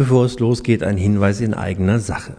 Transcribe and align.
Bevor 0.00 0.24
es 0.24 0.38
losgeht, 0.38 0.82
ein 0.82 0.96
Hinweis 0.96 1.42
in 1.42 1.52
eigener 1.52 1.98
Sache. 1.98 2.38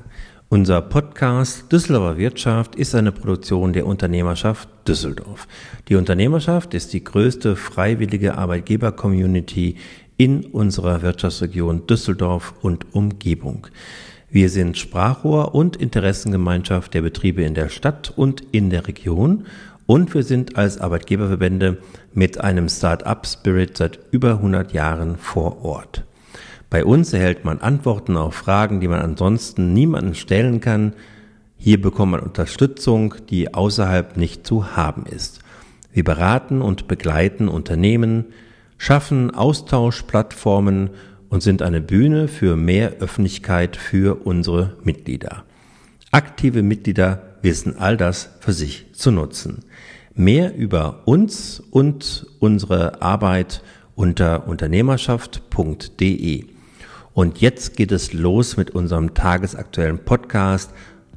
Unser 0.49 0.81
Podcast 0.81 1.71
Düsseldorfer 1.71 2.17
Wirtschaft 2.17 2.73
ist 2.73 2.95
eine 2.95 3.11
Produktion 3.11 3.71
der 3.71 3.85
Unternehmerschaft 3.85 4.67
Düsseldorf. 4.87 5.47
Die 5.87 5.93
Unternehmerschaft 5.93 6.73
ist 6.73 6.91
die 6.91 7.03
größte 7.03 7.55
freiwillige 7.55 8.35
Arbeitgeber-Community 8.35 9.75
in 10.17 10.43
unserer 10.43 11.03
Wirtschaftsregion 11.03 11.85
Düsseldorf 11.85 12.55
und 12.63 12.95
Umgebung. 12.95 13.67
Wir 14.31 14.49
sind 14.49 14.79
Sprachrohr 14.79 15.53
und 15.53 15.75
Interessengemeinschaft 15.75 16.95
der 16.95 17.03
Betriebe 17.03 17.43
in 17.43 17.53
der 17.53 17.69
Stadt 17.69 18.11
und 18.15 18.41
in 18.51 18.71
der 18.71 18.87
Region 18.87 19.45
und 19.85 20.15
wir 20.15 20.23
sind 20.23 20.55
als 20.55 20.79
Arbeitgeberverbände 20.81 21.77
mit 22.11 22.41
einem 22.41 22.69
Start-up-Spirit 22.69 23.77
seit 23.77 23.99
über 24.09 24.31
100 24.31 24.73
Jahren 24.73 25.15
vor 25.17 25.63
Ort. 25.63 26.05
Bei 26.71 26.83
uns 26.85 27.11
erhält 27.11 27.43
man 27.43 27.59
Antworten 27.59 28.15
auf 28.15 28.33
Fragen, 28.33 28.79
die 28.79 28.87
man 28.87 29.01
ansonsten 29.01 29.73
niemanden 29.73 30.15
stellen 30.15 30.61
kann. 30.61 30.93
Hier 31.57 31.81
bekommt 31.81 32.13
man 32.13 32.21
Unterstützung, 32.21 33.13
die 33.29 33.53
außerhalb 33.53 34.15
nicht 34.15 34.47
zu 34.47 34.73
haben 34.77 35.05
ist. 35.05 35.41
Wir 35.91 36.05
beraten 36.05 36.61
und 36.61 36.87
begleiten 36.87 37.49
Unternehmen, 37.49 38.27
schaffen 38.77 39.35
Austauschplattformen 39.35 40.91
und 41.27 41.43
sind 41.43 41.61
eine 41.61 41.81
Bühne 41.81 42.29
für 42.29 42.55
mehr 42.55 42.93
Öffentlichkeit 43.01 43.75
für 43.75 44.25
unsere 44.25 44.77
Mitglieder. 44.81 45.43
Aktive 46.11 46.63
Mitglieder 46.63 47.35
wissen 47.41 47.77
all 47.79 47.97
das 47.97 48.29
für 48.39 48.53
sich 48.53 48.93
zu 48.93 49.11
nutzen. 49.11 49.65
Mehr 50.15 50.55
über 50.55 51.01
uns 51.03 51.59
und 51.59 52.27
unsere 52.39 53.01
Arbeit 53.01 53.61
unter 53.93 54.47
unternehmerschaft.de. 54.47 56.45
Und 57.13 57.41
jetzt 57.41 57.75
geht 57.75 57.91
es 57.91 58.13
los 58.13 58.55
mit 58.55 58.71
unserem 58.71 59.13
tagesaktuellen 59.13 59.99
Podcast 59.99 60.71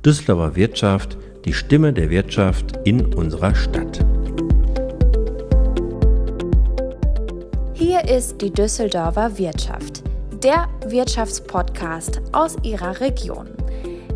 Düsseldorfer 0.05 0.57
Wirtschaft, 0.57 1.17
die 1.45 1.53
Stimme 1.53 1.93
der 1.93 2.11
Wirtschaft 2.11 2.81
in 2.85 3.15
unserer 3.15 3.55
Stadt. 3.55 4.05
Hier 7.75 8.09
ist 8.09 8.41
die 8.41 8.51
Düsseldorfer 8.51 9.39
Wirtschaft, 9.39 10.03
der 10.43 10.69
Wirtschaftspodcast 10.89 12.21
aus 12.33 12.57
Ihrer 12.65 13.01
Region. 13.01 13.49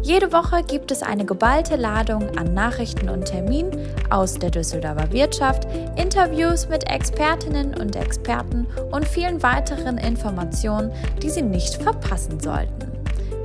Jede 0.02 0.32
Woche 0.32 0.62
gibt 0.62 0.91
es 0.92 1.02
eine 1.02 1.24
geballte 1.24 1.74
Ladung 1.74 2.30
an 2.38 2.54
Nachrichten 2.54 3.08
und 3.08 3.24
Terminen 3.24 3.72
aus 4.10 4.34
der 4.34 4.50
Düsseldorfer 4.50 5.10
Wirtschaft, 5.12 5.66
Interviews 5.96 6.68
mit 6.68 6.88
Expertinnen 6.88 7.74
und 7.74 7.96
Experten 7.96 8.66
und 8.92 9.06
vielen 9.06 9.42
weiteren 9.42 9.98
Informationen, 9.98 10.92
die 11.20 11.28
Sie 11.28 11.42
nicht 11.42 11.82
verpassen 11.82 12.38
sollten. 12.38 12.92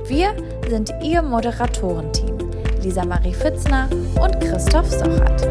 Wir 0.06 0.34
sind 0.68 0.92
Ihr 1.02 1.22
Moderatorenteam, 1.22 2.38
Lisa 2.82 3.04
Marie 3.04 3.34
Fitzner 3.34 3.88
und 4.22 4.40
Christoph 4.40 4.90
Sochert. 4.90 5.48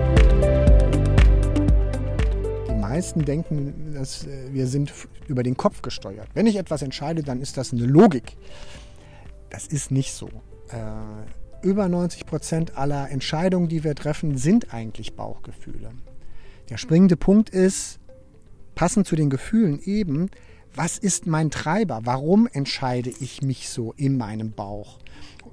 Die 2.70 2.74
meisten 2.82 3.26
denken, 3.26 3.94
dass 3.94 4.26
äh, 4.26 4.54
wir 4.54 4.68
sind 4.68 4.92
über 5.28 5.44
den 5.44 5.58
Kopf 5.58 5.82
gesteuert. 5.82 6.30
Wenn 6.34 6.48
ich 6.48 6.56
etwas 6.56 6.82
entscheide, 6.82 7.24
dann 7.24 7.42
ist 7.42 7.58
das 7.58 7.74
eine 7.74 7.86
Logik. 7.86 8.38
Das 9.50 9.68
ist 9.68 9.92
nicht 9.92 10.14
so 10.14 10.30
über 11.62 11.88
90 11.88 12.26
Prozent 12.26 12.78
aller 12.78 13.10
Entscheidungen, 13.10 13.70
die 13.70 13.84
wir 13.84 13.96
treffen, 13.96 14.38
sind 14.38 14.74
eigentlich 14.74 15.16
Bauchgefühle. 15.16 15.92
Der 16.70 16.78
springende 16.78 17.18
Punkt 17.18 17.50
ist, 17.50 18.00
passend 18.76 19.08
zu 19.08 19.16
den 19.16 19.30
Gefühlen 19.30 19.80
eben, 19.84 20.30
was 20.76 20.98
ist 20.98 21.28
mein 21.28 21.52
Treiber? 21.52 22.02
Warum 22.04 22.48
entscheide 22.52 23.12
ich 23.20 23.42
mich 23.42 23.70
so 23.70 23.94
in 23.96 24.18
meinem 24.18 24.52
Bauch? 24.52 25.00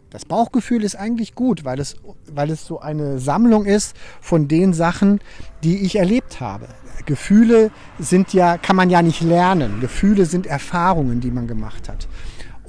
Das 0.08 0.24
Bauchgefühl 0.24 0.82
ist 0.82 0.96
eigentlich 0.96 1.34
gut, 1.34 1.64
weil 1.64 1.78
es, 1.78 1.96
weil 2.26 2.50
es 2.50 2.66
so 2.66 2.80
eine 2.80 3.20
Sammlung 3.20 3.64
ist 3.64 3.94
von 4.20 4.48
den 4.48 4.72
Sachen, 4.72 5.20
die 5.62 5.84
ich 5.84 5.96
erlebt 5.96 6.40
habe. 6.40 6.66
Gefühle 7.06 7.70
sind 7.98 8.32
ja, 8.32 8.58
kann 8.58 8.76
man 8.76 8.90
ja 8.90 9.02
nicht 9.02 9.20
lernen. 9.20 9.80
Gefühle 9.80 10.26
sind 10.26 10.46
Erfahrungen, 10.46 11.20
die 11.20 11.30
man 11.30 11.46
gemacht 11.46 11.88
hat. 11.88 12.08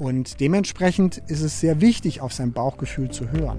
Und 0.02 0.40
dementsprechend 0.40 1.22
ist 1.28 1.42
es 1.42 1.60
sehr 1.60 1.80
wichtig, 1.80 2.22
auf 2.22 2.32
sein 2.32 2.50
Bauchgefühl 2.50 3.12
zu 3.12 3.30
hören. 3.30 3.58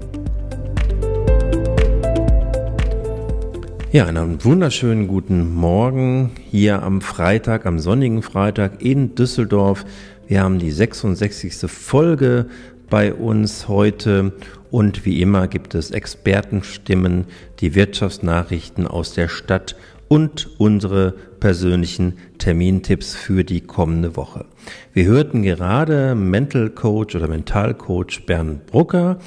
Ja, 3.94 4.08
einen 4.08 4.44
wunderschönen 4.44 5.08
guten 5.08 5.56
Morgen 5.56 6.32
hier 6.52 6.84
am 6.84 7.00
Freitag, 7.00 7.66
am 7.66 7.80
sonnigen 7.80 8.22
Freitag 8.24 8.82
in 8.82 9.16
Düsseldorf. 9.16 9.86
Wir 10.28 10.42
haben 10.42 10.60
die 10.60 10.72
66. 10.72 11.72
Folge 11.72 12.48
bei 12.90 13.14
uns 13.14 13.70
heute 13.70 14.34
und 14.70 15.06
wie 15.06 15.22
immer 15.22 15.48
gibt 15.48 15.76
es 15.76 15.92
Expertenstimmen, 15.92 17.24
die 17.62 17.74
Wirtschaftsnachrichten 17.74 18.86
aus 18.86 19.14
der 19.14 19.30
Stadt 19.30 19.78
und 20.08 20.50
unsere 20.58 21.14
persönlichen 21.40 22.14
Termintipps 22.38 23.16
für 23.16 23.44
die 23.44 23.62
kommende 23.62 24.16
Woche. 24.16 24.46
Wir 24.94 25.06
hörten 25.06 25.44
gerade 25.44 26.16
Mental 26.16 26.70
Coach 26.70 27.16
oder 27.16 27.28
Mentalcoach 27.28 28.26
Bernd 28.26 28.66
Brucker. 28.66 29.18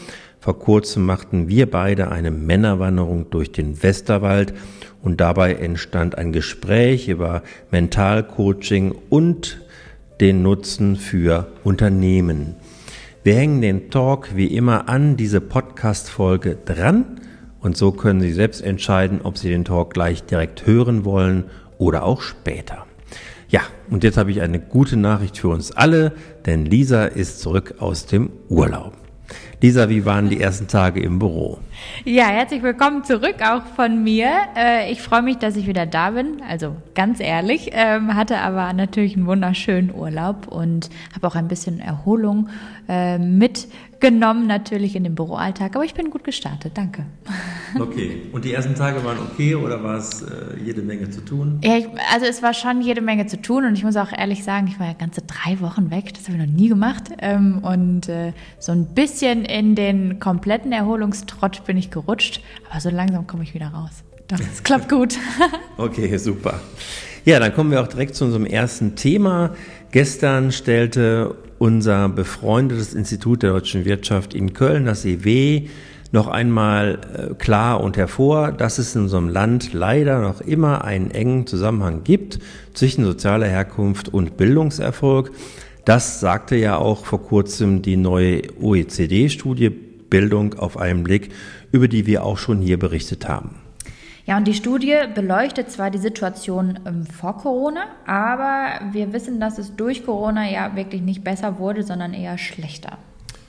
Vor 0.40 0.58
kurzem 0.58 1.04
machten 1.04 1.48
wir 1.48 1.70
beide 1.70 2.10
eine 2.10 2.30
Männerwanderung 2.30 3.30
durch 3.30 3.52
den 3.52 3.82
Westerwald 3.82 4.54
und 5.02 5.20
dabei 5.20 5.54
entstand 5.54 6.16
ein 6.16 6.32
Gespräch 6.32 7.08
über 7.08 7.42
Mentalcoaching 7.70 8.94
und 9.10 9.60
den 10.20 10.42
Nutzen 10.42 10.96
für 10.96 11.48
Unternehmen. 11.64 12.54
Wir 13.22 13.34
hängen 13.34 13.60
den 13.60 13.90
Talk 13.90 14.36
wie 14.36 14.46
immer 14.46 14.88
an 14.88 15.16
diese 15.16 15.40
Podcast-Folge 15.40 16.56
dran 16.64 17.20
und 17.66 17.76
so 17.76 17.90
können 17.90 18.20
Sie 18.20 18.32
selbst 18.32 18.62
entscheiden, 18.62 19.20
ob 19.24 19.36
Sie 19.36 19.48
den 19.48 19.64
Talk 19.64 19.92
gleich 19.92 20.22
direkt 20.22 20.66
hören 20.66 21.04
wollen 21.04 21.46
oder 21.78 22.04
auch 22.04 22.22
später. 22.22 22.86
Ja, 23.48 23.62
und 23.90 24.04
jetzt 24.04 24.16
habe 24.16 24.30
ich 24.30 24.40
eine 24.40 24.60
gute 24.60 24.96
Nachricht 24.96 25.38
für 25.38 25.48
uns 25.48 25.72
alle, 25.72 26.12
denn 26.46 26.64
Lisa 26.64 27.06
ist 27.06 27.40
zurück 27.40 27.74
aus 27.80 28.06
dem 28.06 28.30
Urlaub. 28.48 28.92
Lisa, 29.60 29.88
wie 29.88 30.04
waren 30.04 30.28
die 30.30 30.40
ersten 30.40 30.68
Tage 30.68 31.02
im 31.02 31.18
Büro? 31.18 31.58
Ja, 32.04 32.26
herzlich 32.26 32.62
willkommen 32.62 33.04
zurück 33.04 33.36
auch 33.42 33.64
von 33.74 34.02
mir. 34.02 34.30
Äh, 34.56 34.92
ich 34.92 35.02
freue 35.02 35.22
mich, 35.22 35.38
dass 35.38 35.56
ich 35.56 35.66
wieder 35.66 35.86
da 35.86 36.10
bin. 36.10 36.40
Also 36.48 36.76
ganz 36.94 37.20
ehrlich, 37.20 37.70
ähm, 37.72 38.14
hatte 38.14 38.38
aber 38.38 38.72
natürlich 38.72 39.16
einen 39.16 39.26
wunderschönen 39.26 39.92
Urlaub 39.94 40.46
und 40.48 40.88
habe 41.14 41.26
auch 41.26 41.34
ein 41.34 41.48
bisschen 41.48 41.80
Erholung 41.80 42.48
äh, 42.88 43.18
mitgenommen, 43.18 44.46
natürlich 44.46 44.94
in 44.94 45.04
den 45.04 45.14
Büroalltag. 45.14 45.74
Aber 45.74 45.84
ich 45.84 45.94
bin 45.94 46.10
gut 46.10 46.24
gestartet, 46.24 46.72
danke. 46.74 47.04
Okay, 47.78 48.22
und 48.32 48.44
die 48.46 48.54
ersten 48.54 48.74
Tage 48.74 49.04
waren 49.04 49.18
okay 49.18 49.54
oder 49.54 49.82
war 49.82 49.96
es 49.96 50.22
äh, 50.22 50.56
jede 50.64 50.80
Menge 50.80 51.10
zu 51.10 51.20
tun? 51.20 51.60
Ja, 51.62 51.76
ich, 51.76 51.86
also 52.10 52.24
es 52.24 52.42
war 52.42 52.54
schon 52.54 52.80
jede 52.80 53.02
Menge 53.02 53.26
zu 53.26 53.42
tun 53.42 53.66
und 53.66 53.74
ich 53.74 53.84
muss 53.84 53.96
auch 53.96 54.12
ehrlich 54.16 54.44
sagen, 54.44 54.66
ich 54.68 54.80
war 54.80 54.86
ja 54.86 54.92
ganze 54.94 55.20
drei 55.22 55.60
Wochen 55.60 55.90
weg, 55.90 56.14
das 56.14 56.26
habe 56.28 56.38
ich 56.38 56.46
noch 56.46 56.56
nie 56.56 56.68
gemacht. 56.68 57.10
Ähm, 57.18 57.58
und 57.62 58.08
so 58.58 58.72
ein 58.72 58.86
bisschen 58.94 59.44
in 59.44 59.74
den 59.74 60.20
kompletten 60.20 60.72
Erholungstrott 60.72 61.65
bin 61.66 61.76
ich 61.76 61.90
gerutscht, 61.90 62.40
aber 62.70 62.80
so 62.80 62.90
langsam 62.90 63.26
komme 63.26 63.42
ich 63.42 63.54
wieder 63.54 63.68
raus. 63.68 64.04
Doch, 64.28 64.40
es 64.40 64.62
klappt 64.62 64.88
gut. 64.88 65.16
okay, 65.76 66.16
super. 66.16 66.60
Ja, 67.24 67.38
dann 67.38 67.54
kommen 67.54 67.70
wir 67.70 67.80
auch 67.80 67.88
direkt 67.88 68.14
zu 68.14 68.24
unserem 68.24 68.46
ersten 68.46 68.96
Thema. 68.96 69.54
Gestern 69.90 70.52
stellte 70.52 71.34
unser 71.58 72.08
befreundetes 72.08 72.94
Institut 72.94 73.42
der 73.42 73.50
deutschen 73.50 73.84
Wirtschaft 73.84 74.34
in 74.34 74.52
Köln, 74.52 74.84
das 74.84 75.04
EW, 75.04 75.68
noch 76.12 76.28
einmal 76.28 77.00
äh, 77.14 77.34
klar 77.34 77.80
und 77.82 77.96
hervor, 77.96 78.52
dass 78.52 78.78
es 78.78 78.94
in 78.94 79.02
unserem 79.02 79.28
Land 79.28 79.72
leider 79.72 80.20
noch 80.20 80.40
immer 80.40 80.84
einen 80.84 81.10
engen 81.10 81.46
Zusammenhang 81.46 82.04
gibt 82.04 82.38
zwischen 82.74 83.04
sozialer 83.04 83.46
Herkunft 83.46 84.08
und 84.08 84.36
Bildungserfolg. 84.36 85.32
Das 85.84 86.20
sagte 86.20 86.56
ja 86.56 86.76
auch 86.76 87.04
vor 87.04 87.22
kurzem 87.22 87.82
die 87.82 87.96
neue 87.96 88.42
OECD-Studie 88.60 89.70
Bildung 89.70 90.54
auf 90.54 90.76
einen 90.76 91.02
Blick, 91.02 91.30
über 91.72 91.88
die 91.88 92.06
wir 92.06 92.24
auch 92.24 92.38
schon 92.38 92.60
hier 92.60 92.78
berichtet 92.78 93.28
haben. 93.28 93.56
Ja, 94.26 94.36
und 94.36 94.48
die 94.48 94.54
Studie 94.54 94.96
beleuchtet 95.14 95.70
zwar 95.70 95.90
die 95.90 95.98
Situation 95.98 96.80
ähm, 96.84 97.06
vor 97.06 97.38
Corona, 97.38 97.82
aber 98.06 98.92
wir 98.92 99.12
wissen, 99.12 99.38
dass 99.38 99.58
es 99.58 99.76
durch 99.76 100.04
Corona 100.04 100.50
ja 100.50 100.74
wirklich 100.74 101.00
nicht 101.02 101.22
besser 101.22 101.60
wurde, 101.60 101.84
sondern 101.84 102.12
eher 102.12 102.36
schlechter. 102.36 102.98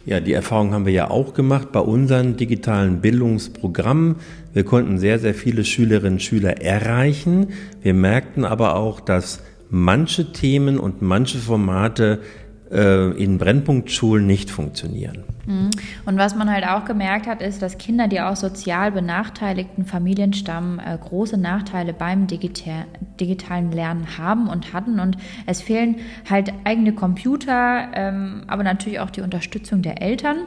Ja, 0.05 0.19
die 0.19 0.33
Erfahrung 0.33 0.73
haben 0.73 0.85
wir 0.85 0.93
ja 0.93 1.09
auch 1.09 1.33
gemacht 1.33 1.71
bei 1.71 1.79
unseren 1.79 2.37
digitalen 2.37 3.01
Bildungsprogrammen. 3.01 4.17
Wir 4.53 4.63
konnten 4.63 4.99
sehr, 4.99 5.19
sehr 5.19 5.33
viele 5.33 5.65
Schülerinnen 5.65 6.13
und 6.13 6.21
Schüler 6.21 6.61
erreichen. 6.61 7.47
Wir 7.81 7.93
merkten 7.93 8.45
aber 8.45 8.75
auch, 8.75 9.01
dass 9.01 9.41
manche 9.69 10.31
Themen 10.31 10.79
und 10.79 11.01
manche 11.01 11.39
Formate 11.39 12.21
in 12.69 13.37
Brennpunktschulen 13.37 14.27
nicht 14.27 14.49
funktionieren. 14.49 15.23
Mhm. 15.45 15.69
Und 16.05 16.17
was 16.17 16.35
man 16.35 16.51
halt 16.51 16.67
auch 16.67 16.85
gemerkt 16.85 17.25
hat, 17.25 17.41
ist, 17.41 17.61
dass 17.61 17.77
Kinder, 17.77 18.07
die 18.07 18.19
aus 18.19 18.41
sozial 18.41 18.91
benachteiligten 18.91 19.85
Familien 19.85 20.33
stammen, 20.33 20.79
äh, 20.79 20.97
große 20.97 21.37
Nachteile 21.37 21.93
beim 21.93 22.27
Digital 22.27 22.85
digitalen 23.19 23.71
Lernen 23.71 24.17
haben 24.17 24.49
und 24.49 24.73
hatten. 24.73 24.99
Und 24.99 25.17
es 25.45 25.61
fehlen 25.61 25.95
halt 26.29 26.51
eigene 26.65 26.93
Computer, 26.93 27.87
ähm, 27.93 28.43
aber 28.47 28.63
natürlich 28.63 28.99
auch 28.99 29.09
die 29.09 29.21
Unterstützung 29.21 29.81
der 29.81 30.01
Eltern. 30.01 30.39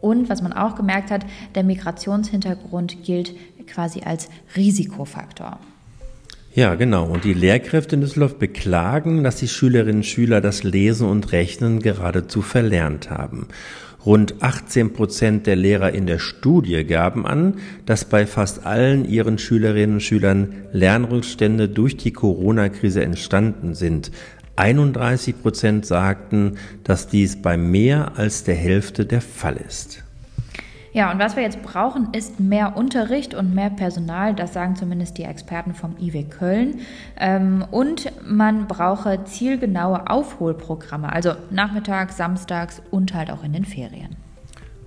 Und 0.00 0.28
was 0.28 0.42
man 0.42 0.52
auch 0.52 0.74
gemerkt 0.74 1.10
hat, 1.10 1.24
der 1.54 1.64
Migrationshintergrund 1.64 3.04
gilt 3.04 3.34
quasi 3.66 4.02
als 4.02 4.28
Risikofaktor. 4.56 5.58
Ja, 6.54 6.74
genau. 6.74 7.06
Und 7.06 7.24
die 7.24 7.32
Lehrkräfte 7.32 7.94
in 7.94 8.02
Düsseldorf 8.02 8.36
beklagen, 8.36 9.24
dass 9.24 9.36
die 9.36 9.48
Schülerinnen 9.48 10.00
und 10.00 10.06
Schüler 10.06 10.42
das 10.42 10.64
Lesen 10.64 11.08
und 11.08 11.32
Rechnen 11.32 11.80
geradezu 11.80 12.42
verlernt 12.42 13.08
haben. 13.08 13.48
Rund 14.04 14.34
18 14.40 14.92
Prozent 14.92 15.46
der 15.46 15.56
Lehrer 15.56 15.92
in 15.92 16.06
der 16.06 16.18
Studie 16.18 16.84
gaben 16.84 17.24
an, 17.24 17.54
dass 17.86 18.04
bei 18.04 18.26
fast 18.26 18.66
allen 18.66 19.06
ihren 19.06 19.38
Schülerinnen 19.38 19.94
und 19.94 20.02
Schülern 20.02 20.54
Lernrückstände 20.72 21.68
durch 21.68 21.96
die 21.96 22.12
Corona-Krise 22.12 23.02
entstanden 23.02 23.74
sind. 23.74 24.10
31 24.56 25.40
Prozent 25.40 25.86
sagten, 25.86 26.58
dass 26.84 27.08
dies 27.08 27.40
bei 27.40 27.56
mehr 27.56 28.18
als 28.18 28.44
der 28.44 28.56
Hälfte 28.56 29.06
der 29.06 29.22
Fall 29.22 29.56
ist. 29.56 30.02
Ja, 30.94 31.10
und 31.10 31.18
was 31.18 31.36
wir 31.36 31.42
jetzt 31.42 31.62
brauchen, 31.62 32.08
ist 32.12 32.38
mehr 32.38 32.76
Unterricht 32.76 33.34
und 33.34 33.54
mehr 33.54 33.70
Personal. 33.70 34.34
Das 34.34 34.52
sagen 34.52 34.76
zumindest 34.76 35.16
die 35.16 35.22
Experten 35.22 35.72
vom 35.72 35.96
IW 35.98 36.24
Köln. 36.24 36.80
Ähm, 37.18 37.64
und 37.70 38.12
man 38.26 38.66
brauche 38.66 39.24
zielgenaue 39.24 40.10
Aufholprogramme, 40.10 41.10
also 41.10 41.32
nachmittags, 41.50 42.18
samstags 42.18 42.82
und 42.90 43.14
halt 43.14 43.30
auch 43.30 43.42
in 43.42 43.54
den 43.54 43.64
Ferien. 43.64 44.16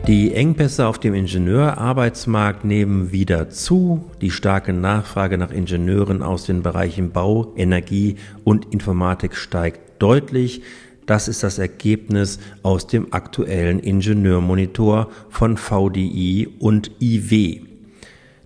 Die 0.06 0.34
Engpässe 0.34 0.86
auf 0.86 0.98
dem 0.98 1.14
Ingenieurarbeitsmarkt 1.14 2.62
nehmen 2.62 3.10
wieder 3.10 3.48
zu. 3.48 4.04
Die 4.20 4.30
starke 4.30 4.74
Nachfrage 4.74 5.38
nach 5.38 5.50
Ingenieuren 5.50 6.22
aus 6.22 6.44
den 6.44 6.62
Bereichen 6.62 7.10
Bau, 7.10 7.54
Energie 7.56 8.16
und 8.44 8.70
Informatik 8.70 9.34
steigt 9.34 10.02
deutlich. 10.02 10.60
Das 11.06 11.26
ist 11.26 11.42
das 11.42 11.58
Ergebnis 11.58 12.38
aus 12.62 12.86
dem 12.86 13.14
aktuellen 13.14 13.78
Ingenieurmonitor 13.78 15.08
von 15.30 15.56
VDI 15.56 16.48
und 16.58 16.90
IW. 17.00 17.62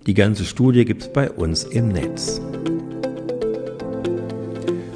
Die 0.07 0.15
ganze 0.15 0.45
Studie 0.45 0.85
gibt's 0.85 1.13
bei 1.13 1.29
uns 1.29 1.65
im 1.65 1.89
Netz. 1.89 2.41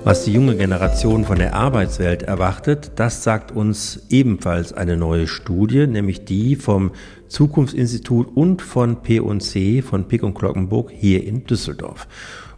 Was 0.04 0.24
die 0.24 0.32
junge 0.32 0.56
Generation 0.56 1.24
von 1.24 1.38
der 1.38 1.54
Arbeitswelt 1.54 2.24
erwartet, 2.24 2.90
das 2.96 3.22
sagt 3.22 3.52
uns 3.52 4.04
ebenfalls 4.10 4.72
eine 4.72 4.96
neue 4.96 5.28
Studie, 5.28 5.86
nämlich 5.86 6.24
die 6.24 6.56
vom 6.56 6.90
Zukunftsinstitut 7.28 8.26
und 8.34 8.62
von 8.62 9.02
P&C 9.02 9.80
von 9.80 10.08
Pick 10.08 10.24
und 10.24 10.34
Glockenburg 10.34 10.90
hier 10.90 11.24
in 11.24 11.44
Düsseldorf. 11.44 12.08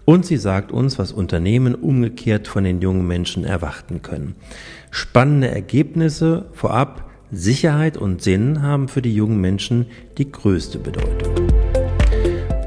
Und 0.07 0.25
sie 0.25 0.39
sagt 0.39 0.73
uns, 0.73 0.99
was 0.99 1.13
Unternehmen 1.13 1.75
umgekehrt 1.75 2.49
von 2.49 2.65
den 2.65 2.81
jungen 2.81 3.07
Menschen 3.07 3.45
erwarten 3.45 4.01
können. 4.01 4.37
Spannende 4.91 5.49
Ergebnisse 5.49 6.47
vorab, 6.55 7.11
Sicherheit 7.31 7.99
und 7.99 8.23
Sinn 8.23 8.63
haben 8.63 8.89
für 8.89 9.03
die 9.03 9.15
jungen 9.15 9.43
Menschen 9.43 9.85
die 10.17 10.33
größte 10.33 10.79
Bedeutung. 10.79 11.35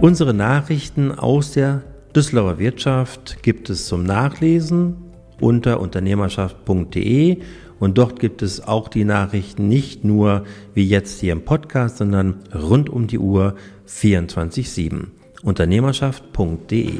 Unsere 0.01 0.35
Nachrichten 0.35 1.11
aus 1.11 1.53
der 1.53 1.81
Düsseldorfer 2.17 2.57
Wirtschaft 2.57 3.43
gibt 3.43 3.69
es 3.69 3.85
zum 3.85 4.01
Nachlesen 4.01 4.95
unter 5.39 5.79
unternehmerschaft.de 5.79 7.37
und 7.79 7.99
dort 7.99 8.19
gibt 8.19 8.41
es 8.41 8.67
auch 8.67 8.87
die 8.87 9.05
Nachrichten 9.05 9.67
nicht 9.67 10.03
nur 10.03 10.43
wie 10.73 10.87
jetzt 10.87 11.19
hier 11.19 11.33
im 11.33 11.45
Podcast, 11.45 11.97
sondern 11.97 12.39
rund 12.55 12.89
um 12.89 13.05
die 13.05 13.19
Uhr 13.19 13.53
24/7. 13.85 15.09
Unternehmerschaft.de. 15.43 16.93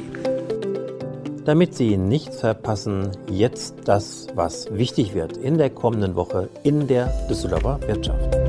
Damit 1.46 1.74
Sie 1.74 1.98
nichts 1.98 2.42
verpassen, 2.42 3.10
jetzt 3.32 3.74
das, 3.86 4.28
was 4.36 4.68
wichtig 4.72 5.16
wird 5.16 5.36
in 5.36 5.58
der 5.58 5.72
kommenden 5.72 6.14
Woche 6.14 6.48
in 6.62 6.86
der 6.86 7.12
Düsseldorfer 7.28 7.80
Wirtschaft. 7.88 8.47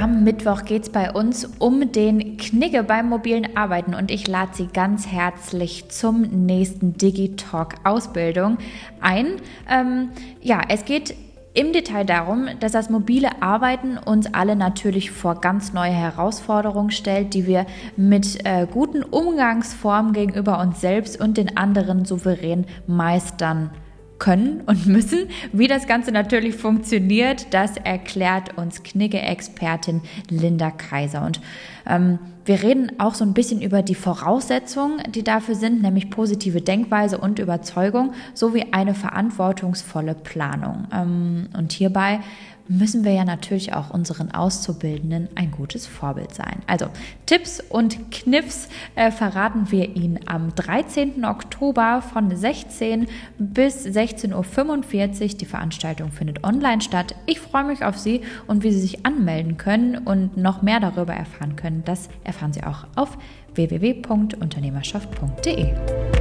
Am 0.00 0.22
Mittwoch 0.22 0.64
geht 0.64 0.84
es 0.84 0.90
bei 0.90 1.10
uns 1.10 1.44
um 1.58 1.90
den 1.90 2.36
Knigge 2.36 2.84
beim 2.84 3.08
mobilen 3.08 3.56
Arbeiten 3.56 3.94
und 3.94 4.12
ich 4.12 4.28
lade 4.28 4.52
Sie 4.54 4.68
ganz 4.68 5.08
herzlich 5.08 5.88
zum 5.88 6.20
nächsten 6.46 6.96
Digitalk 6.96 7.74
Ausbildung 7.82 8.58
ein. 9.00 9.26
Ähm, 9.68 10.10
ja, 10.40 10.60
es 10.68 10.84
geht 10.84 11.16
im 11.52 11.72
Detail 11.72 12.04
darum, 12.04 12.46
dass 12.60 12.70
das 12.70 12.90
mobile 12.90 13.42
Arbeiten 13.42 13.98
uns 13.98 14.32
alle 14.32 14.54
natürlich 14.54 15.10
vor 15.10 15.40
ganz 15.40 15.72
neue 15.72 15.90
Herausforderungen 15.90 16.92
stellt, 16.92 17.34
die 17.34 17.48
wir 17.48 17.66
mit 17.96 18.46
äh, 18.46 18.68
guten 18.70 19.02
Umgangsformen 19.02 20.12
gegenüber 20.12 20.60
uns 20.60 20.80
selbst 20.80 21.20
und 21.20 21.36
den 21.36 21.56
anderen 21.56 22.04
souverän 22.04 22.66
meistern 22.86 23.72
können 24.18 24.62
und 24.66 24.86
müssen. 24.86 25.28
Wie 25.52 25.68
das 25.68 25.86
Ganze 25.86 26.12
natürlich 26.12 26.56
funktioniert, 26.56 27.52
das 27.52 27.76
erklärt 27.76 28.56
uns 28.56 28.82
Knigge-Expertin 28.82 30.02
Linda 30.28 30.70
Kaiser. 30.70 31.24
Und 31.24 31.40
ähm, 31.86 32.18
wir 32.44 32.62
reden 32.62 32.92
auch 32.98 33.14
so 33.14 33.24
ein 33.24 33.34
bisschen 33.34 33.60
über 33.60 33.82
die 33.82 33.94
Voraussetzungen, 33.94 35.02
die 35.12 35.22
dafür 35.22 35.54
sind, 35.54 35.82
nämlich 35.82 36.08
positive 36.08 36.62
Denkweise 36.62 37.18
und 37.18 37.38
Überzeugung 37.38 38.14
sowie 38.34 38.66
eine 38.72 38.94
verantwortungsvolle 38.94 40.14
Planung. 40.14 40.86
Ähm, 40.92 41.48
und 41.56 41.72
hierbei 41.72 42.20
müssen 42.68 43.04
wir 43.04 43.12
ja 43.12 43.24
natürlich 43.24 43.72
auch 43.72 43.90
unseren 43.90 44.30
Auszubildenden 44.30 45.28
ein 45.34 45.50
gutes 45.50 45.86
Vorbild 45.86 46.34
sein. 46.34 46.62
Also 46.66 46.86
Tipps 47.26 47.60
und 47.60 48.10
Kniffs 48.10 48.68
äh, 48.94 49.10
verraten 49.10 49.70
wir 49.70 49.96
Ihnen 49.96 50.20
am 50.26 50.54
13. 50.54 51.24
Oktober 51.24 52.02
von 52.02 52.34
16 52.34 53.06
bis 53.38 53.86
16.45 53.86 55.22
Uhr. 55.22 55.28
Die 55.38 55.46
Veranstaltung 55.46 56.12
findet 56.12 56.44
online 56.44 56.80
statt. 56.80 57.14
Ich 57.26 57.40
freue 57.40 57.64
mich 57.64 57.84
auf 57.84 57.98
Sie 57.98 58.22
und 58.46 58.62
wie 58.62 58.72
Sie 58.72 58.80
sich 58.80 59.04
anmelden 59.06 59.56
können 59.56 59.98
und 59.98 60.36
noch 60.36 60.62
mehr 60.62 60.80
darüber 60.80 61.14
erfahren 61.14 61.56
können, 61.56 61.82
das 61.84 62.08
erfahren 62.24 62.52
Sie 62.52 62.64
auch 62.64 62.86
auf 62.94 63.16
www.unternehmerschaft.de. 63.54 66.17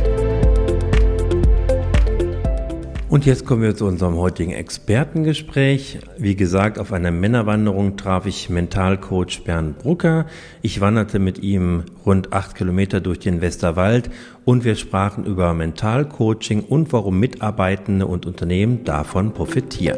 Und 3.18 3.26
jetzt 3.26 3.48
kommen 3.48 3.64
wir 3.64 3.76
zu 3.76 3.88
unserem 3.88 4.16
heutigen 4.18 4.52
Expertengespräch. 4.52 5.98
Wie 6.20 6.36
gesagt, 6.36 6.78
auf 6.78 6.94
einer 6.94 7.10
Männerwanderung 7.10 7.98
traf 7.98 8.28
ich 8.28 8.48
Mentalcoach 8.48 9.42
Bernd 9.44 9.80
Brucker. 9.80 10.28
Ich 10.62 10.82
wanderte 10.82 11.18
mit 11.18 11.40
ihm 11.40 11.86
rund 12.06 12.32
acht 12.32 12.54
Kilometer 12.54 13.02
durch 13.02 13.18
den 13.18 13.42
Westerwald 13.42 14.12
und 14.46 14.66
wir 14.66 14.76
sprachen 14.76 15.26
über 15.26 15.56
Mentalcoaching 15.56 16.62
und 16.62 16.94
warum 16.94 17.20
Mitarbeitende 17.20 18.06
und 18.06 18.28
Unternehmen 18.28 18.84
davon 18.84 19.34
profitieren. 19.34 19.98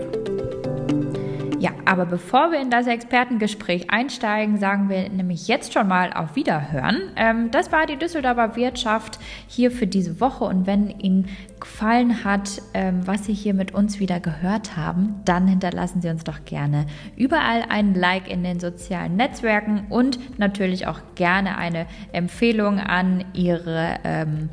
Ja, 1.60 1.72
aber 1.84 2.06
bevor 2.06 2.54
wir 2.54 2.62
in 2.62 2.70
das 2.70 2.88
Expertengespräch 2.88 3.92
einsteigen, 3.92 4.58
sagen 4.60 4.88
wir 4.88 5.10
nämlich 5.10 5.50
jetzt 5.50 5.74
schon 5.74 5.90
mal 5.90 6.14
auf 6.14 6.38
Wiederhören. 6.38 7.12
Ähm, 7.18 7.52
das 7.52 7.74
war 7.74 7.86
die 7.86 7.98
Düsseldorfer 7.98 8.56
Wirtschaft 8.56 9.20
hier 9.48 9.70
für 9.70 9.86
diese 9.86 10.22
Woche 10.22 10.46
und 10.46 10.68
wenn 10.68 10.90
Ihnen 10.90 11.28
gefallen 11.60 12.24
hat, 12.24 12.62
ähm, 12.74 13.06
was 13.06 13.26
Sie 13.26 13.34
hier 13.34 13.54
mit 13.54 13.74
uns 13.74 14.00
wieder 14.00 14.22
gehört 14.22 14.78
haben, 14.78 15.20
dann 15.26 15.50
hinterlassen 15.50 16.02
Sie 16.02 16.08
uns 16.08 16.24
doch 16.24 16.46
gerne 16.46 16.86
überall 17.18 17.64
ein 17.68 17.94
Like 17.94 18.30
in 18.30 18.42
den 18.42 18.62
sozialen 18.62 19.18
Netzwerken 19.18 19.88
und 19.90 20.40
natürlich 20.40 20.88
auch 20.88 21.02
gerne 21.16 21.58
eine 21.58 21.88
Empfehlung 22.14 22.80
an 22.80 23.26
Ihre 23.34 23.96
ähm, 24.06 24.50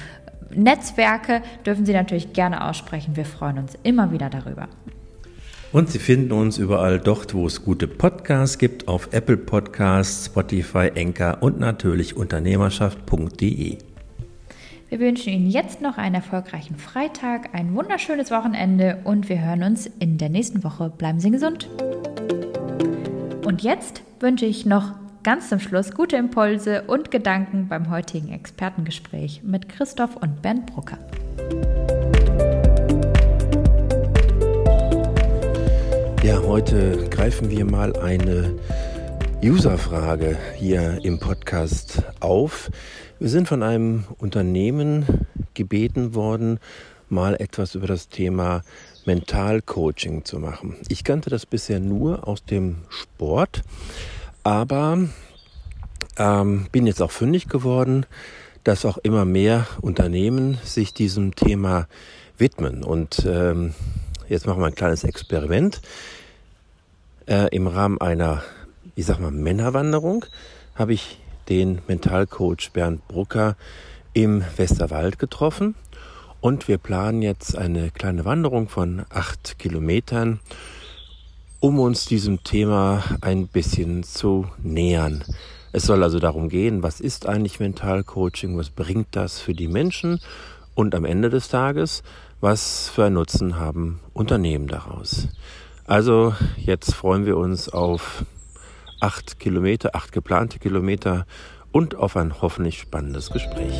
Netzwerke. 0.52 1.42
Dürfen 1.64 1.86
Sie 1.86 1.92
natürlich 1.92 2.32
gerne 2.32 2.64
aussprechen. 2.64 3.14
Wir 3.14 3.26
freuen 3.26 3.58
uns 3.58 3.78
immer 3.84 4.10
wieder 4.10 4.28
darüber. 4.28 4.68
Und 5.76 5.90
Sie 5.90 5.99
finden 5.99 6.33
uns 6.33 6.56
überall 6.56 6.99
dort, 6.99 7.35
wo 7.35 7.47
es 7.47 7.62
gute 7.62 7.87
Podcasts 7.87 8.56
gibt, 8.56 8.88
auf 8.88 9.12
Apple 9.12 9.37
Podcasts, 9.37 10.25
Spotify, 10.25 10.90
Enker 10.95 11.42
und 11.42 11.61
natürlich 11.61 12.16
unternehmerschaft.de. 12.16 13.76
Wir 14.88 14.99
wünschen 15.00 15.35
Ihnen 15.35 15.50
jetzt 15.50 15.83
noch 15.83 15.99
einen 15.99 16.14
erfolgreichen 16.14 16.76
Freitag, 16.76 17.50
ein 17.54 17.75
wunderschönes 17.75 18.30
Wochenende 18.30 19.02
und 19.04 19.28
wir 19.28 19.45
hören 19.45 19.64
uns 19.64 19.87
in 19.99 20.16
der 20.16 20.30
nächsten 20.30 20.64
Woche. 20.64 20.90
Bleiben 20.97 21.21
Sie 21.21 21.30
gesund. 21.30 21.68
Und 23.45 23.61
jetzt 23.61 24.00
wünsche 24.18 24.47
ich 24.47 24.64
noch 24.64 24.95
ganz 25.25 25.50
zum 25.50 25.61
Schluss 25.61 25.92
gute 25.92 26.16
Impulse 26.16 26.85
und 26.87 27.11
Gedanken 27.11 27.68
beim 27.68 27.90
heutigen 27.90 28.33
Expertengespräch 28.33 29.42
mit 29.45 29.68
Christoph 29.68 30.16
und 30.16 30.40
Bernd 30.40 30.64
Brucker. 30.64 30.97
Ja, 36.26 36.42
heute 36.42 37.09
greifen 37.09 37.50
wir 37.50 37.64
mal 37.64 37.95
eine 37.95 38.59
Userfrage 39.45 40.37
hier 40.56 40.99
im 41.04 41.21
Podcast 41.21 42.02
auf. 42.18 42.68
Wir 43.21 43.28
sind 43.28 43.47
von 43.47 43.62
einem 43.62 44.02
Unternehmen 44.18 45.06
gebeten 45.54 46.16
worden, 46.16 46.59
mal 47.09 47.37
etwas 47.37 47.76
über 47.76 47.87
das 47.87 48.09
Thema 48.09 48.62
Mentalcoaching 49.04 50.25
zu 50.25 50.40
machen. 50.40 50.75
Ich 50.88 51.04
kannte 51.04 51.30
das 51.30 51.47
bisher 51.47 51.78
nur 51.78 52.26
aus 52.26 52.45
dem 52.45 52.78
Sport, 52.88 53.62
aber 54.42 54.99
ähm, 56.16 56.66
bin 56.73 56.88
jetzt 56.88 57.02
auch 57.02 57.12
fündig 57.12 57.49
geworden, 57.49 58.04
dass 58.64 58.85
auch 58.85 58.99
immer 58.99 59.25
mehr 59.25 59.68
Unternehmen 59.80 60.59
sich 60.64 60.92
diesem 60.92 61.37
Thema 61.37 61.87
widmen. 62.37 62.83
Und 62.83 63.25
ähm, 63.30 63.75
jetzt 64.28 64.45
machen 64.45 64.61
wir 64.61 64.66
ein 64.66 64.75
kleines 64.75 65.04
Experiment 65.04 65.80
äh, 67.26 67.49
im 67.54 67.66
Rahmen 67.66 68.00
einer, 68.00 68.42
ich 68.95 69.06
sag 69.06 69.21
mal, 69.21 69.30
Männerwanderung 69.30 70.25
habe 70.75 70.92
ich 70.92 71.18
den 71.49 71.80
Mentalcoach 71.87 72.71
Bernd 72.73 73.06
Brucker 73.09 73.56
im 74.12 74.42
Westerwald 74.56 75.18
getroffen. 75.18 75.75
Und 76.40 76.68
wir 76.68 76.78
planen 76.78 77.23
jetzt 77.23 77.56
eine 77.56 77.90
kleine 77.90 78.25
Wanderung 78.25 78.68
von 78.68 79.04
acht 79.11 79.59
Kilometern, 79.59 80.40
um 81.61 81.78
uns 81.80 82.04
diesem 82.04 82.45
Thema 82.45 83.02
ein 83.21 83.49
bisschen 83.49 84.02
zu 84.04 84.47
nähern. 84.62 85.25
Es 85.73 85.85
soll 85.85 86.02
also 86.02 86.18
darum 86.18 86.49
gehen, 86.49 86.83
was 86.83 87.00
ist 87.00 87.26
eigentlich 87.26 87.61
Mentalcoaching, 87.61 88.56
was 88.56 88.71
bringt 88.71 89.09
das 89.11 89.40
für 89.40 89.54
die 89.54 89.68
Menschen 89.68 90.21
und 90.75 90.95
am 90.95 91.04
Ende 91.04 91.30
des 91.30 91.49
Tages, 91.49 92.02
was 92.40 92.88
für 92.88 93.06
einen 93.06 93.14
Nutzen 93.14 93.59
haben 93.59 94.00
Unternehmen 94.12 94.68
daraus. 94.68 95.28
Also 95.87 96.35
jetzt 96.57 96.95
freuen 96.95 97.26
wir 97.26 97.37
uns 97.37 97.69
auf 97.69 98.25
acht 99.00 99.38
Kilometer, 99.38 99.95
acht 99.95 100.11
geplante 100.11 100.59
Kilometer 100.59 101.26
und 101.71 101.95
auf 101.95 102.16
ein 102.16 102.43
hoffentlich 102.43 102.81
spannendes 102.81 103.31
Gespräch. 103.31 103.78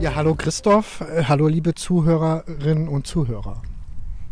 Ja, 0.00 0.16
hallo 0.16 0.34
Christoph, 0.34 1.02
äh, 1.02 1.22
hallo 1.24 1.46
liebe 1.46 1.74
Zuhörerinnen 1.74 2.88
und 2.88 3.06
Zuhörer. 3.06 3.62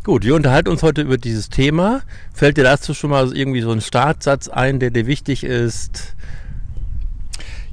Gut, 0.03 0.25
wir 0.25 0.35
unterhalten 0.35 0.71
uns 0.71 0.83
heute 0.83 1.03
über 1.03 1.19
dieses 1.19 1.51
Thema. 1.51 2.03
Fällt 2.33 2.57
dir 2.57 2.65
dazu 2.65 2.93
schon 2.93 3.11
mal 3.11 3.35
irgendwie 3.35 3.63
so 3.63 3.71
ein 3.71 3.81
Startsatz 3.81 4.49
ein, 4.49 4.81
der 4.81 4.91
dir 4.91 5.07
wichtig 5.07 5.45
ist? 5.45 6.17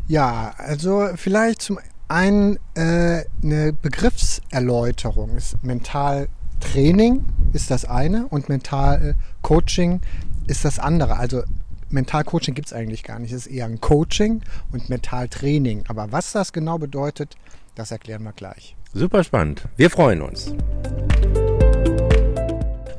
Ja, 0.08 0.54
also 0.58 1.10
vielleicht 1.16 1.64
zum 1.64 1.80
einen 2.08 2.60
äh, 2.76 3.24
eine 3.42 3.74
Begriffserläuterung 3.74 5.36
ist 5.36 5.64
mental 5.64 6.28
Training 6.62 7.26
ist 7.54 7.70
das 7.70 7.84
eine 7.84 8.28
und 8.28 8.48
Mental-Coaching 8.48 10.00
ist 10.48 10.64
das 10.64 10.80
andere. 10.80 11.18
Also 11.18 11.44
Mental-Coaching 11.90 12.56
gibt 12.56 12.68
es 12.68 12.74
eigentlich 12.74 13.04
gar 13.04 13.20
nicht. 13.20 13.32
Es 13.32 13.46
ist 13.46 13.54
eher 13.54 13.66
ein 13.66 13.82
Coaching 13.82 14.42
und 14.72 14.90
Mental-Training. 14.90 15.84
Aber 15.90 16.12
was 16.12 16.32
das 16.32 16.54
genau 16.54 16.78
bedeutet, 16.78 17.36
das 17.76 17.92
erklären 17.92 18.24
wir 18.24 18.32
gleich. 18.32 18.76
Super 18.94 19.24
spannend. 19.24 19.64
Wir 19.76 19.90
freuen 19.90 20.22
uns. 20.22 20.54